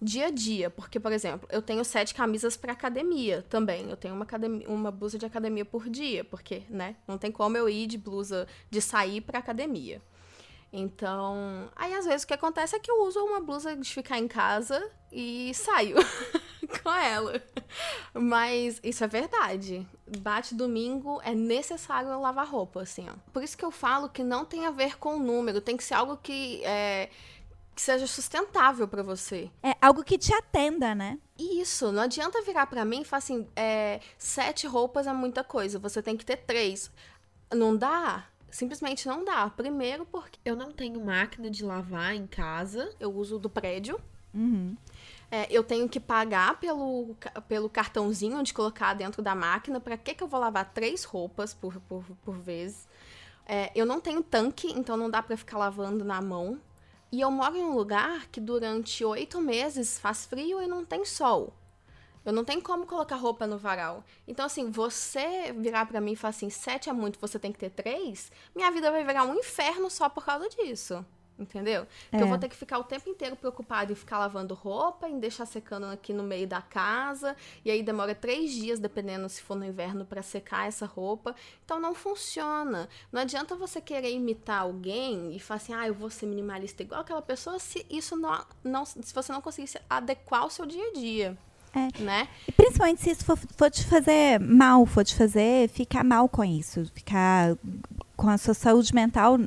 dia 0.00 0.26
a 0.26 0.30
dia, 0.30 0.70
porque, 0.70 0.98
por 0.98 1.12
exemplo, 1.12 1.48
eu 1.52 1.60
tenho 1.60 1.84
sete 1.84 2.14
camisas 2.14 2.56
para 2.56 2.72
academia 2.72 3.44
também. 3.48 3.90
Eu 3.90 3.96
tenho 3.96 4.14
uma, 4.14 4.24
academia, 4.24 4.68
uma 4.68 4.90
blusa 4.90 5.18
de 5.18 5.26
academia 5.26 5.64
por 5.64 5.88
dia, 5.88 6.24
porque, 6.24 6.62
né, 6.70 6.96
não 7.06 7.18
tem 7.18 7.30
como 7.30 7.56
eu 7.56 7.68
ir 7.68 7.86
de 7.86 7.98
blusa 7.98 8.46
de 8.70 8.80
sair 8.80 9.20
para 9.20 9.38
academia. 9.38 10.00
Então, 10.72 11.68
aí 11.74 11.92
às 11.94 12.06
vezes 12.06 12.22
o 12.22 12.26
que 12.26 12.34
acontece 12.34 12.76
é 12.76 12.78
que 12.78 12.90
eu 12.90 13.02
uso 13.02 13.18
uma 13.20 13.40
blusa 13.40 13.76
de 13.76 13.92
ficar 13.92 14.18
em 14.18 14.28
casa 14.28 14.88
e 15.10 15.52
saio 15.52 15.96
com 16.82 16.90
ela. 16.90 17.42
Mas 18.14 18.80
isso 18.82 19.02
é 19.02 19.08
verdade. 19.08 19.86
Bate 20.18 20.54
domingo, 20.54 21.20
é 21.24 21.34
necessário 21.34 22.20
lavar 22.20 22.46
roupa, 22.46 22.82
assim, 22.82 23.06
ó. 23.08 23.14
Por 23.32 23.42
isso 23.42 23.58
que 23.58 23.64
eu 23.64 23.72
falo 23.72 24.08
que 24.08 24.22
não 24.22 24.44
tem 24.44 24.64
a 24.64 24.70
ver 24.70 24.96
com 24.96 25.16
o 25.16 25.18
número, 25.18 25.60
tem 25.60 25.76
que 25.76 25.82
ser 25.82 25.94
algo 25.94 26.16
que 26.16 26.64
é, 26.64 27.10
que 27.74 27.82
seja 27.82 28.06
sustentável 28.06 28.86
para 28.86 29.02
você. 29.02 29.50
É 29.62 29.74
algo 29.80 30.04
que 30.04 30.18
te 30.18 30.34
atenda, 30.34 30.94
né? 30.94 31.18
Isso, 31.38 31.90
não 31.90 32.02
adianta 32.02 32.42
virar 32.42 32.66
para 32.66 32.84
mim 32.84 33.02
e 33.02 33.04
falar 33.04 33.18
assim, 33.18 33.46
é, 33.56 34.00
sete 34.18 34.66
roupas 34.66 35.06
é 35.06 35.12
muita 35.12 35.42
coisa, 35.42 35.78
você 35.78 36.02
tem 36.02 36.16
que 36.16 36.24
ter 36.24 36.36
três. 36.36 36.90
Não 37.52 37.76
dá, 37.76 38.26
simplesmente 38.50 39.06
não 39.08 39.24
dá. 39.24 39.48
Primeiro 39.50 40.04
porque 40.04 40.38
eu 40.44 40.54
não 40.54 40.72
tenho 40.72 41.04
máquina 41.04 41.50
de 41.50 41.64
lavar 41.64 42.14
em 42.14 42.26
casa, 42.26 42.94
eu 43.00 43.12
uso 43.14 43.38
do 43.38 43.48
prédio. 43.48 44.00
Uhum. 44.34 44.76
É, 45.30 45.46
eu 45.50 45.62
tenho 45.62 45.88
que 45.88 46.00
pagar 46.00 46.58
pelo, 46.58 47.16
pelo 47.46 47.68
cartãozinho 47.68 48.42
de 48.42 48.52
colocar 48.52 48.94
dentro 48.94 49.22
da 49.22 49.34
máquina. 49.34 49.80
Para 49.80 49.96
que, 49.96 50.14
que 50.14 50.22
eu 50.22 50.28
vou 50.28 50.40
lavar 50.40 50.72
três 50.72 51.04
roupas 51.04 51.54
por, 51.54 51.80
por, 51.82 52.04
por 52.24 52.36
vez? 52.36 52.88
É, 53.46 53.70
eu 53.74 53.86
não 53.86 54.00
tenho 54.00 54.22
tanque, 54.22 54.72
então 54.72 54.96
não 54.96 55.08
dá 55.08 55.22
para 55.22 55.36
ficar 55.36 55.58
lavando 55.58 56.04
na 56.04 56.20
mão. 56.20 56.60
E 57.12 57.20
eu 57.20 57.30
moro 57.30 57.56
em 57.56 57.64
um 57.64 57.74
lugar 57.74 58.28
que 58.28 58.40
durante 58.40 59.04
oito 59.04 59.40
meses 59.40 59.98
faz 59.98 60.26
frio 60.26 60.62
e 60.62 60.66
não 60.66 60.84
tem 60.84 61.04
sol. 61.04 61.52
Eu 62.24 62.32
não 62.32 62.44
tenho 62.44 62.62
como 62.62 62.86
colocar 62.86 63.16
roupa 63.16 63.46
no 63.46 63.58
varal. 63.58 64.04
Então, 64.28 64.44
assim, 64.46 64.70
você 64.70 65.52
virar 65.52 65.86
para 65.86 66.00
mim 66.00 66.12
e 66.12 66.16
falar 66.16 66.30
assim, 66.30 66.50
sete 66.50 66.88
é 66.88 66.92
muito, 66.92 67.18
você 67.18 67.38
tem 67.38 67.50
que 67.50 67.58
ter 67.58 67.70
três, 67.70 68.30
minha 68.54 68.70
vida 68.70 68.90
vai 68.90 69.02
virar 69.04 69.24
um 69.24 69.34
inferno 69.34 69.90
só 69.90 70.08
por 70.08 70.24
causa 70.24 70.48
disso. 70.48 71.04
Entendeu? 71.40 71.86
É. 72.12 72.18
Que 72.18 72.22
eu 72.22 72.28
vou 72.28 72.36
ter 72.36 72.50
que 72.50 72.56
ficar 72.56 72.78
o 72.78 72.84
tempo 72.84 73.08
inteiro 73.08 73.34
preocupado 73.34 73.90
em 73.90 73.94
ficar 73.94 74.18
lavando 74.18 74.52
roupa, 74.52 75.08
em 75.08 75.18
deixar 75.18 75.46
secando 75.46 75.86
aqui 75.86 76.12
no 76.12 76.22
meio 76.22 76.46
da 76.46 76.60
casa. 76.60 77.34
E 77.64 77.70
aí 77.70 77.82
demora 77.82 78.14
três 78.14 78.52
dias, 78.52 78.78
dependendo 78.78 79.26
se 79.28 79.40
for 79.40 79.56
no 79.56 79.64
inverno, 79.64 80.04
para 80.04 80.20
secar 80.20 80.68
essa 80.68 80.84
roupa. 80.84 81.34
Então 81.64 81.80
não 81.80 81.94
funciona. 81.94 82.88
Não 83.10 83.22
adianta 83.22 83.56
você 83.56 83.80
querer 83.80 84.12
imitar 84.12 84.60
alguém 84.60 85.34
e 85.34 85.40
falar 85.40 85.56
assim, 85.56 85.72
ah, 85.72 85.86
eu 85.86 85.94
vou 85.94 86.10
ser 86.10 86.26
minimalista 86.26 86.82
igual 86.82 87.00
aquela 87.00 87.22
pessoa, 87.22 87.58
se 87.58 87.86
isso 87.88 88.16
não, 88.16 88.44
não 88.62 88.84
se 88.84 89.14
você 89.14 89.32
não 89.32 89.40
conseguir 89.40 89.70
adequar 89.88 90.42
ao 90.42 90.50
seu 90.50 90.66
dia 90.66 90.86
a 90.88 90.92
dia. 90.92 91.38
É. 91.72 92.02
Né? 92.02 92.28
E 92.48 92.52
principalmente 92.52 93.00
se 93.00 93.10
isso 93.10 93.24
for, 93.24 93.38
for 93.56 93.70
te 93.70 93.86
fazer 93.86 94.40
mal, 94.40 94.84
for 94.84 95.04
te 95.04 95.14
fazer 95.14 95.68
ficar 95.68 96.02
mal 96.02 96.28
com 96.28 96.44
isso, 96.44 96.84
ficar 96.92 97.56
com 98.16 98.28
a 98.28 98.36
sua 98.36 98.54
saúde 98.54 98.94
mental 98.94 99.38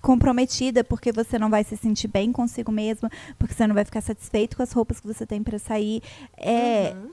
comprometida 0.00 0.82
porque 0.82 1.12
você 1.12 1.38
não 1.38 1.50
vai 1.50 1.64
se 1.64 1.76
sentir 1.76 2.08
bem 2.08 2.32
consigo 2.32 2.72
mesma, 2.72 3.10
porque 3.38 3.54
você 3.54 3.66
não 3.66 3.74
vai 3.74 3.84
ficar 3.84 4.00
satisfeito 4.00 4.56
com 4.56 4.62
as 4.62 4.72
roupas 4.72 5.00
que 5.00 5.06
você 5.06 5.26
tem 5.26 5.42
para 5.42 5.58
sair. 5.58 6.02
É, 6.36 6.92
uhum. 6.94 7.10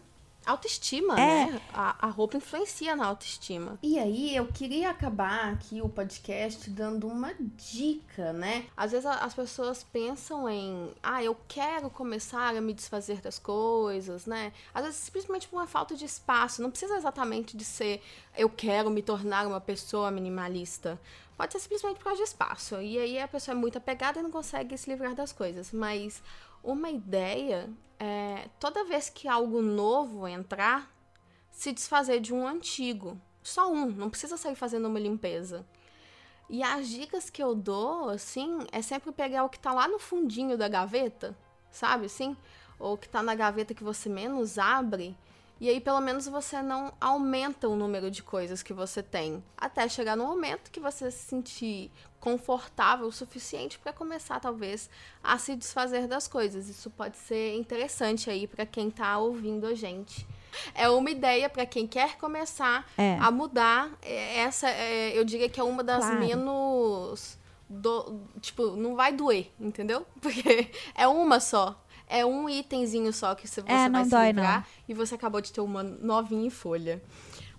Autoestima, 0.47 1.19
é. 1.19 1.45
né? 1.45 1.61
A, 1.73 2.07
a, 2.07 2.09
roupa 2.09 2.37
influencia 2.37 2.95
na 2.95 3.05
autoestima. 3.05 3.77
E 3.83 3.99
aí, 3.99 4.33
eu 4.33 4.47
queria 4.47 4.89
acabar 4.89 5.51
aqui 5.51 5.81
o 5.81 5.89
podcast 5.89 6.69
dando 6.69 7.05
uma 7.05 7.33
dica, 7.57 8.31
né? 8.31 8.63
Às 8.75 8.93
vezes 8.93 9.05
as 9.05 9.33
pessoas 9.33 9.83
pensam 9.83 10.49
em, 10.49 10.93
ah, 11.03 11.21
eu 11.21 11.35
quero 11.49 11.89
começar 11.89 12.55
a 12.55 12.61
me 12.61 12.73
desfazer 12.73 13.19
das 13.19 13.37
coisas, 13.37 14.25
né? 14.25 14.53
Às 14.73 14.85
vezes 14.85 14.99
simplesmente 15.01 15.49
por 15.49 15.57
uma 15.57 15.67
falta 15.67 15.97
de 15.97 16.05
espaço. 16.05 16.61
Não 16.61 16.71
precisa 16.71 16.95
exatamente 16.95 17.57
de 17.57 17.65
ser, 17.65 18.01
eu 18.37 18.49
quero 18.49 18.89
me 18.89 19.01
tornar 19.01 19.45
uma 19.45 19.59
pessoa 19.59 20.09
minimalista. 20.09 20.97
Pode 21.37 21.53
ser 21.53 21.59
simplesmente 21.59 21.97
por 21.97 22.05
causa 22.05 22.17
de 22.17 22.27
espaço. 22.27 22.81
E 22.81 22.97
aí 22.97 23.19
a 23.19 23.27
pessoa 23.27 23.55
é 23.55 23.57
muito 23.57 23.77
apegada 23.77 24.19
e 24.19 24.23
não 24.23 24.31
consegue 24.31 24.75
se 24.75 24.89
livrar 24.89 25.13
das 25.13 25.31
coisas. 25.31 25.71
Mas 25.71 26.23
uma 26.63 26.89
ideia 26.89 27.69
é 27.99 28.49
toda 28.59 28.83
vez 28.83 29.07
que 29.07 29.27
algo 29.27 29.61
novo 29.61 30.27
entrar, 30.27 30.91
se 31.51 31.71
desfazer 31.71 32.19
de 32.19 32.33
um 32.33 32.47
antigo. 32.47 33.21
Só 33.43 33.71
um, 33.71 33.85
não 33.85 34.09
precisa 34.09 34.35
sair 34.35 34.55
fazendo 34.55 34.87
uma 34.87 34.99
limpeza. 34.99 35.63
E 36.49 36.63
as 36.63 36.87
dicas 36.87 37.29
que 37.29 37.43
eu 37.43 37.53
dou, 37.53 38.09
assim, 38.09 38.59
é 38.71 38.81
sempre 38.81 39.11
pegar 39.11 39.43
o 39.43 39.49
que 39.49 39.59
tá 39.59 39.71
lá 39.73 39.87
no 39.87 39.99
fundinho 39.99 40.57
da 40.57 40.67
gaveta, 40.67 41.37
sabe 41.69 42.05
assim? 42.05 42.35
Ou 42.79 42.97
que 42.97 43.07
tá 43.07 43.21
na 43.21 43.35
gaveta 43.35 43.73
que 43.73 43.83
você 43.83 44.09
menos 44.09 44.57
abre 44.57 45.15
e 45.59 45.69
aí, 45.69 45.81
pelo 45.81 45.99
menos, 45.99 46.27
você 46.27 46.61
não 46.61 46.93
aumenta 47.01 47.67
o 47.67 47.75
número 47.75 48.11
de 48.11 48.21
coisas 48.21 48.61
que 48.61 48.73
você 48.73 49.01
tem. 49.01 49.43
Até 49.57 49.89
chegar 49.89 50.15
no 50.15 50.25
momento 50.25 50.69
que 50.69 50.79
você 50.79 51.09
se 51.09 51.25
sentir 51.25 51.91
confortável 52.19 53.07
o 53.07 53.11
suficiente 53.11 53.79
para 53.79 53.91
começar, 53.91 54.39
talvez, 54.39 54.89
a 55.23 55.37
se 55.37 55.55
desfazer 55.55 56.07
das 56.07 56.27
coisas. 56.27 56.69
Isso 56.69 56.89
pode 56.91 57.17
ser 57.17 57.55
interessante 57.55 58.29
aí 58.29 58.45
para 58.45 58.65
quem 58.65 58.91
tá 58.91 59.17
ouvindo 59.17 59.65
a 59.65 59.73
gente. 59.73 60.27
É 60.75 60.87
uma 60.89 61.09
ideia 61.09 61.49
para 61.49 61.65
quem 61.65 61.87
quer 61.87 62.17
começar 62.17 62.87
é. 62.95 63.17
a 63.19 63.31
mudar. 63.31 63.91
É, 64.03 64.39
essa, 64.39 64.69
é, 64.69 65.17
eu 65.17 65.23
diria 65.23 65.49
que 65.49 65.59
é 65.59 65.63
uma 65.63 65.83
das 65.83 66.05
claro. 66.05 66.19
menos. 66.19 67.37
Do, 67.69 68.21
tipo, 68.39 68.77
não 68.77 68.95
vai 68.95 69.11
doer, 69.11 69.51
entendeu? 69.59 70.05
Porque 70.21 70.71
é 70.95 71.05
uma 71.05 71.39
só 71.41 71.77
é 72.07 72.25
um 72.25 72.49
itemzinho 72.49 73.11
só 73.11 73.35
que 73.35 73.47
você, 73.47 73.61
é, 73.65 73.89
vai 73.89 74.03
se 74.03 74.09
dói, 74.09 74.27
livrar 74.27 74.61
não. 74.61 74.65
e 74.87 74.93
você 74.93 75.15
acabou 75.15 75.41
de 75.41 75.51
ter 75.51 75.61
uma 75.61 75.83
novinha 75.83 76.47
em 76.47 76.49
folha. 76.49 77.01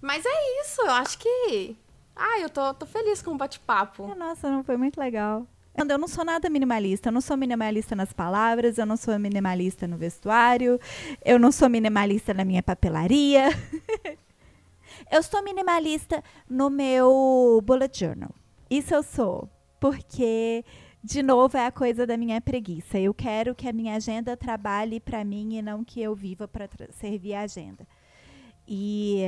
Mas 0.01 0.25
é 0.25 0.63
isso, 0.63 0.81
eu 0.83 0.91
acho 0.91 1.19
que. 1.19 1.77
Ah, 2.17 2.41
eu 2.41 2.49
tô, 2.49 2.75
tô 2.75 2.87
feliz 2.87 3.23
com 3.23 3.33
o 3.33 3.37
bate-papo. 3.37 4.11
É, 4.11 4.15
nossa, 4.15 4.51
não 4.51 4.65
foi 4.65 4.77
muito 4.77 4.99
legal. 4.99 5.47
Eu 5.77 5.99
não 5.99 6.09
sou 6.09 6.25
nada 6.25 6.51
minimalista. 6.51 7.09
Eu 7.09 7.13
não 7.13 7.21
sou 7.21 7.37
minimalista 7.37 7.95
nas 7.95 8.13
palavras, 8.13 8.79
eu 8.79 8.87
não 8.87 8.97
sou 8.97 9.17
minimalista 9.19 9.87
no 9.87 9.97
vestuário, 9.97 10.81
eu 11.25 11.39
não 11.39 11.53
sou 11.53 11.69
minimalista 11.69 12.35
na 12.35 12.45
minha 12.45 12.63
papelaria. 12.63 13.49
eu 15.11 15.23
sou 15.23 15.43
minimalista 15.43 16.23
no 16.49 16.69
meu 16.69 17.63
bullet 17.65 18.01
journal. 18.01 18.31
Isso 18.69 18.93
eu 18.93 19.03
sou. 19.05 19.49
Porque 19.79 20.65
de 21.03 21.23
novo, 21.23 21.57
é 21.57 21.67
a 21.67 21.73
coisa 21.73 22.07
da 22.07 22.17
minha 22.17 22.41
preguiça. 22.41 22.99
Eu 22.99 23.15
quero 23.15 23.55
que 23.55 23.69
a 23.69 23.73
minha 23.73 23.95
agenda 23.95 24.37
trabalhe 24.37 24.99
para 24.99 25.25
mim 25.25 25.57
e 25.57 25.63
não 25.63 25.85
que 25.85 26.01
eu 26.01 26.15
viva 26.15 26.49
para 26.49 26.69
servir 26.91 27.35
a 27.35 27.43
agenda. 27.43 27.87
E 28.67 29.23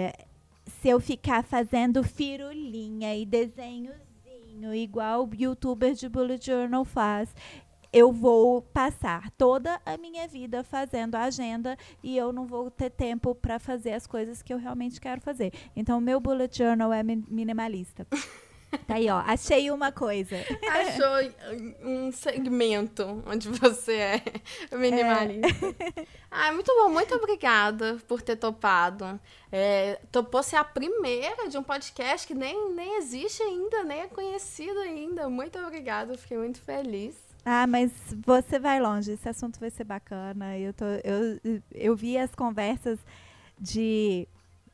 se 0.67 0.89
eu 0.89 1.01
ficar 1.01 1.45
fazendo 1.45 2.03
firulinha 2.03 3.17
e 3.17 3.25
desenhozinho, 3.25 4.75
igual 4.75 5.25
o 5.25 5.31
youtuber 5.35 5.95
de 5.95 6.09
Bullet 6.09 6.45
Journal 6.45 6.85
faz, 6.85 7.35
eu 7.93 8.13
vou 8.13 8.63
passar 8.63 9.31
toda 9.33 9.81
a 9.85 9.97
minha 9.97 10.27
vida 10.29 10.63
fazendo 10.63 11.17
a 11.17 11.25
agenda 11.25 11.77
e 12.03 12.17
eu 12.17 12.33
não 12.33 12.47
vou 12.47 12.71
ter 12.71 12.91
tempo 12.91 13.35
para 13.35 13.59
fazer 13.59 13.93
as 13.93 14.07
coisas 14.07 14.43
que 14.43 14.53
eu 14.53 14.59
realmente 14.59 15.01
quero 15.01 15.21
fazer. 15.21 15.53
Então, 15.75 15.99
o 15.99 16.01
meu 16.01 16.21
bullet 16.21 16.57
journal 16.57 16.93
é 16.93 17.03
minimalista. 17.03 18.07
Tá 18.87 18.95
aí, 18.95 19.09
ó. 19.09 19.19
Achei 19.27 19.71
uma 19.71 19.91
coisa. 19.91 20.37
Achou 20.71 21.33
um 21.83 22.13
segmento 22.13 23.23
onde 23.27 23.49
você 23.49 23.93
é 23.93 24.23
minimalista. 24.77 25.67
É. 25.97 26.07
Ah, 26.31 26.53
muito 26.53 26.73
bom. 26.75 26.91
Muito 26.91 27.15
obrigada 27.15 27.99
por 28.07 28.23
ter 28.23 28.37
topado. 28.37 29.21
É, 29.51 30.01
topou 30.13 30.43
ser 30.43 30.57
a 30.57 30.65
primeira 30.65 31.49
de 31.49 31.59
um 31.59 31.63
podcast 31.63 32.27
que 32.27 32.35
nem, 32.35 32.73
nem 32.73 32.99
existe 32.99 33.43
ainda, 33.43 33.83
nem 33.83 34.03
é 34.03 34.07
conhecido 34.07 34.79
ainda. 34.81 35.29
Muito 35.29 35.59
obrigada. 35.59 36.17
Fiquei 36.17 36.39
muito 36.39 36.61
feliz. 36.61 37.17
Ah, 37.45 37.67
mas 37.67 37.91
você 38.25 38.59
vai 38.59 38.81
longe. 38.81 39.13
Esse 39.13 39.29
assunto 39.29 39.59
vai 39.59 39.71
ser 39.71 39.85
bacana. 39.85 40.57
Eu, 40.57 40.73
tô, 40.73 40.85
eu, 40.85 41.61
eu 41.73 41.97
vi 41.97 42.17
as 42.17 42.35
conversas 42.35 42.99
de 43.59 44.29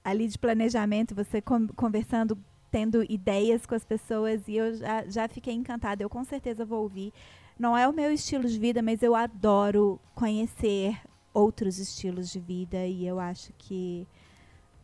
ali 0.05 0.29
de 0.29 0.39
planejamento, 0.39 1.17
você 1.17 1.43
conversando 1.75 2.39
tendo 2.77 3.03
ideias 3.11 3.65
com 3.65 3.75
as 3.75 3.87
pessoas 3.87 4.43
e 4.47 4.57
eu 4.57 4.77
já, 4.77 5.07
já 5.09 5.27
fiquei 5.27 5.55
encantada. 5.55 6.03
Eu 6.03 6.11
com 6.11 6.23
certeza 6.25 6.63
vou 6.63 6.83
ouvir. 6.83 7.11
Não 7.59 7.75
é 7.75 7.89
o 7.89 7.93
meu 7.93 8.13
estilo 8.13 8.47
de 8.47 8.59
vida, 8.59 8.83
mas 8.83 9.03
eu 9.03 9.15
adoro 9.15 9.99
conhecer 10.15 11.01
outros 11.33 11.79
estilos 11.79 12.31
de 12.31 12.39
vida 12.39 12.87
e 12.87 13.07
eu 13.07 13.19
acho 13.19 13.51
que 13.57 14.07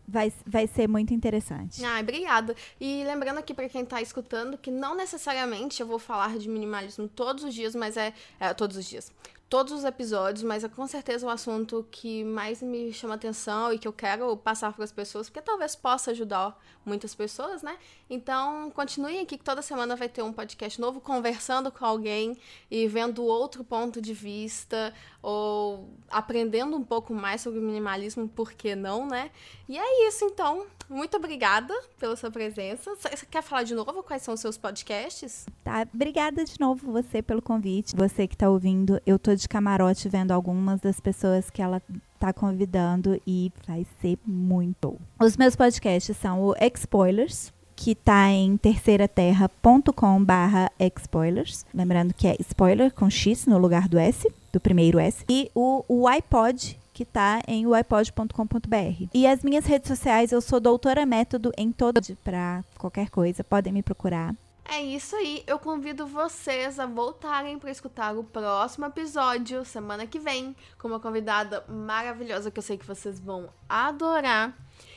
vai, 0.08 0.32
vai 0.46 0.66
ser 0.66 0.88
muito 0.88 1.12
interessante. 1.12 1.84
Ah, 1.84 2.00
obrigada. 2.00 2.56
E 2.80 3.04
lembrando 3.04 3.36
aqui 3.36 3.52
para 3.52 3.68
quem 3.68 3.82
está 3.82 4.00
escutando 4.00 4.56
que 4.56 4.70
não 4.70 4.96
necessariamente 4.96 5.82
eu 5.82 5.86
vou 5.86 5.98
falar 5.98 6.38
de 6.38 6.48
minimalismo 6.48 7.06
todos 7.08 7.44
os 7.44 7.52
dias, 7.52 7.74
mas 7.74 7.98
é, 7.98 8.14
é 8.40 8.54
todos 8.54 8.78
os 8.78 8.86
dias 8.86 9.12
todos 9.52 9.70
os 9.74 9.84
episódios, 9.84 10.42
mas 10.42 10.64
é 10.64 10.68
com 10.70 10.86
certeza 10.86 11.26
o 11.26 11.28
assunto 11.28 11.86
que 11.90 12.24
mais 12.24 12.62
me 12.62 12.90
chama 12.90 13.16
atenção 13.16 13.70
e 13.70 13.78
que 13.78 13.86
eu 13.86 13.92
quero 13.92 14.34
passar 14.34 14.72
para 14.72 14.82
as 14.82 14.90
pessoas, 14.90 15.28
porque 15.28 15.42
talvez 15.42 15.76
possa 15.76 16.12
ajudar 16.12 16.58
muitas 16.86 17.14
pessoas, 17.14 17.62
né? 17.62 17.76
Então, 18.08 18.70
continuem 18.70 19.20
aqui 19.20 19.36
que 19.36 19.44
toda 19.44 19.60
semana 19.60 19.94
vai 19.94 20.08
ter 20.08 20.22
um 20.22 20.32
podcast 20.32 20.80
novo 20.80 21.02
conversando 21.02 21.70
com 21.70 21.84
alguém 21.84 22.34
e 22.70 22.88
vendo 22.88 23.22
outro 23.26 23.62
ponto 23.62 24.00
de 24.00 24.14
vista 24.14 24.94
ou 25.20 25.86
aprendendo 26.08 26.74
um 26.74 26.82
pouco 26.82 27.12
mais 27.12 27.42
sobre 27.42 27.60
minimalismo, 27.60 28.26
por 28.26 28.54
que 28.54 28.74
não, 28.74 29.06
né? 29.06 29.30
E 29.68 29.78
é 29.78 30.08
isso, 30.08 30.24
então. 30.24 30.66
Muito 30.88 31.18
obrigada 31.18 31.74
pela 31.98 32.16
sua 32.16 32.30
presença. 32.30 32.94
Você 32.94 33.26
quer 33.26 33.42
falar 33.42 33.64
de 33.64 33.74
novo 33.74 34.02
quais 34.02 34.22
são 34.22 34.32
os 34.32 34.40
seus 34.40 34.56
podcasts? 34.56 35.44
Tá, 35.72 35.86
obrigada 35.94 36.44
de 36.44 36.60
novo 36.60 36.92
você 36.92 37.22
pelo 37.22 37.40
convite. 37.40 37.96
Você 37.96 38.28
que 38.28 38.34
está 38.34 38.50
ouvindo, 38.50 39.00
eu 39.06 39.18
tô 39.18 39.34
de 39.34 39.48
camarote 39.48 40.06
vendo 40.06 40.30
algumas 40.30 40.82
das 40.82 41.00
pessoas 41.00 41.48
que 41.48 41.62
ela 41.62 41.80
tá 42.20 42.30
convidando 42.30 43.18
e 43.26 43.50
vai 43.66 43.86
ser 44.02 44.18
muito. 44.26 45.00
Os 45.18 45.34
meus 45.34 45.56
podcasts 45.56 46.14
são 46.18 46.42
o 46.42 46.54
Expoilers, 46.60 47.50
que 47.74 47.94
tá 47.94 48.28
em 48.28 48.54
terceiraterra.com 48.58 50.22
barra 50.22 50.70
expoilers. 50.78 51.64
Lembrando 51.72 52.12
que 52.12 52.28
é 52.28 52.36
spoiler 52.38 52.92
com 52.92 53.08
X 53.08 53.46
no 53.46 53.56
lugar 53.56 53.88
do 53.88 53.98
S, 53.98 54.30
do 54.52 54.60
primeiro 54.60 54.98
S. 54.98 55.24
E 55.26 55.50
o, 55.54 55.82
o 55.88 56.06
iPod, 56.06 56.78
que 56.92 57.02
está 57.02 57.40
em 57.48 57.66
uipod.com.br. 57.66 59.06
E 59.14 59.26
as 59.26 59.42
minhas 59.42 59.64
redes 59.64 59.88
sociais, 59.88 60.32
eu 60.32 60.42
sou 60.42 60.60
doutora 60.60 61.06
método 61.06 61.50
em 61.56 61.72
todas 61.72 62.10
para 62.22 62.62
qualquer 62.76 63.08
coisa, 63.08 63.42
podem 63.42 63.72
me 63.72 63.82
procurar. 63.82 64.34
É 64.64 64.80
isso 64.80 65.16
aí, 65.16 65.42
eu 65.46 65.58
convido 65.58 66.06
vocês 66.06 66.78
a 66.78 66.86
voltarem 66.86 67.58
para 67.58 67.70
escutar 67.70 68.16
o 68.16 68.24
próximo 68.24 68.86
episódio, 68.86 69.64
semana 69.64 70.06
que 70.06 70.18
vem, 70.18 70.56
com 70.78 70.88
uma 70.88 71.00
convidada 71.00 71.64
maravilhosa 71.68 72.50
que 72.50 72.58
eu 72.58 72.62
sei 72.62 72.78
que 72.78 72.86
vocês 72.86 73.20
vão 73.20 73.52
adorar. 73.68 74.56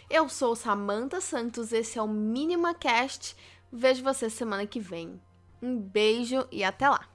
Eu 0.09 0.29
sou 0.29 0.55
Samantha 0.55 1.19
Santos, 1.19 1.73
esse 1.73 1.97
é 1.97 2.01
o 2.01 2.07
Minima 2.07 2.73
Cast. 2.73 3.35
Vejo 3.71 4.03
vocês 4.03 4.31
semana 4.33 4.65
que 4.65 4.79
vem. 4.79 5.19
Um 5.61 5.77
beijo 5.77 6.47
e 6.51 6.63
até 6.63 6.87
lá! 6.87 7.09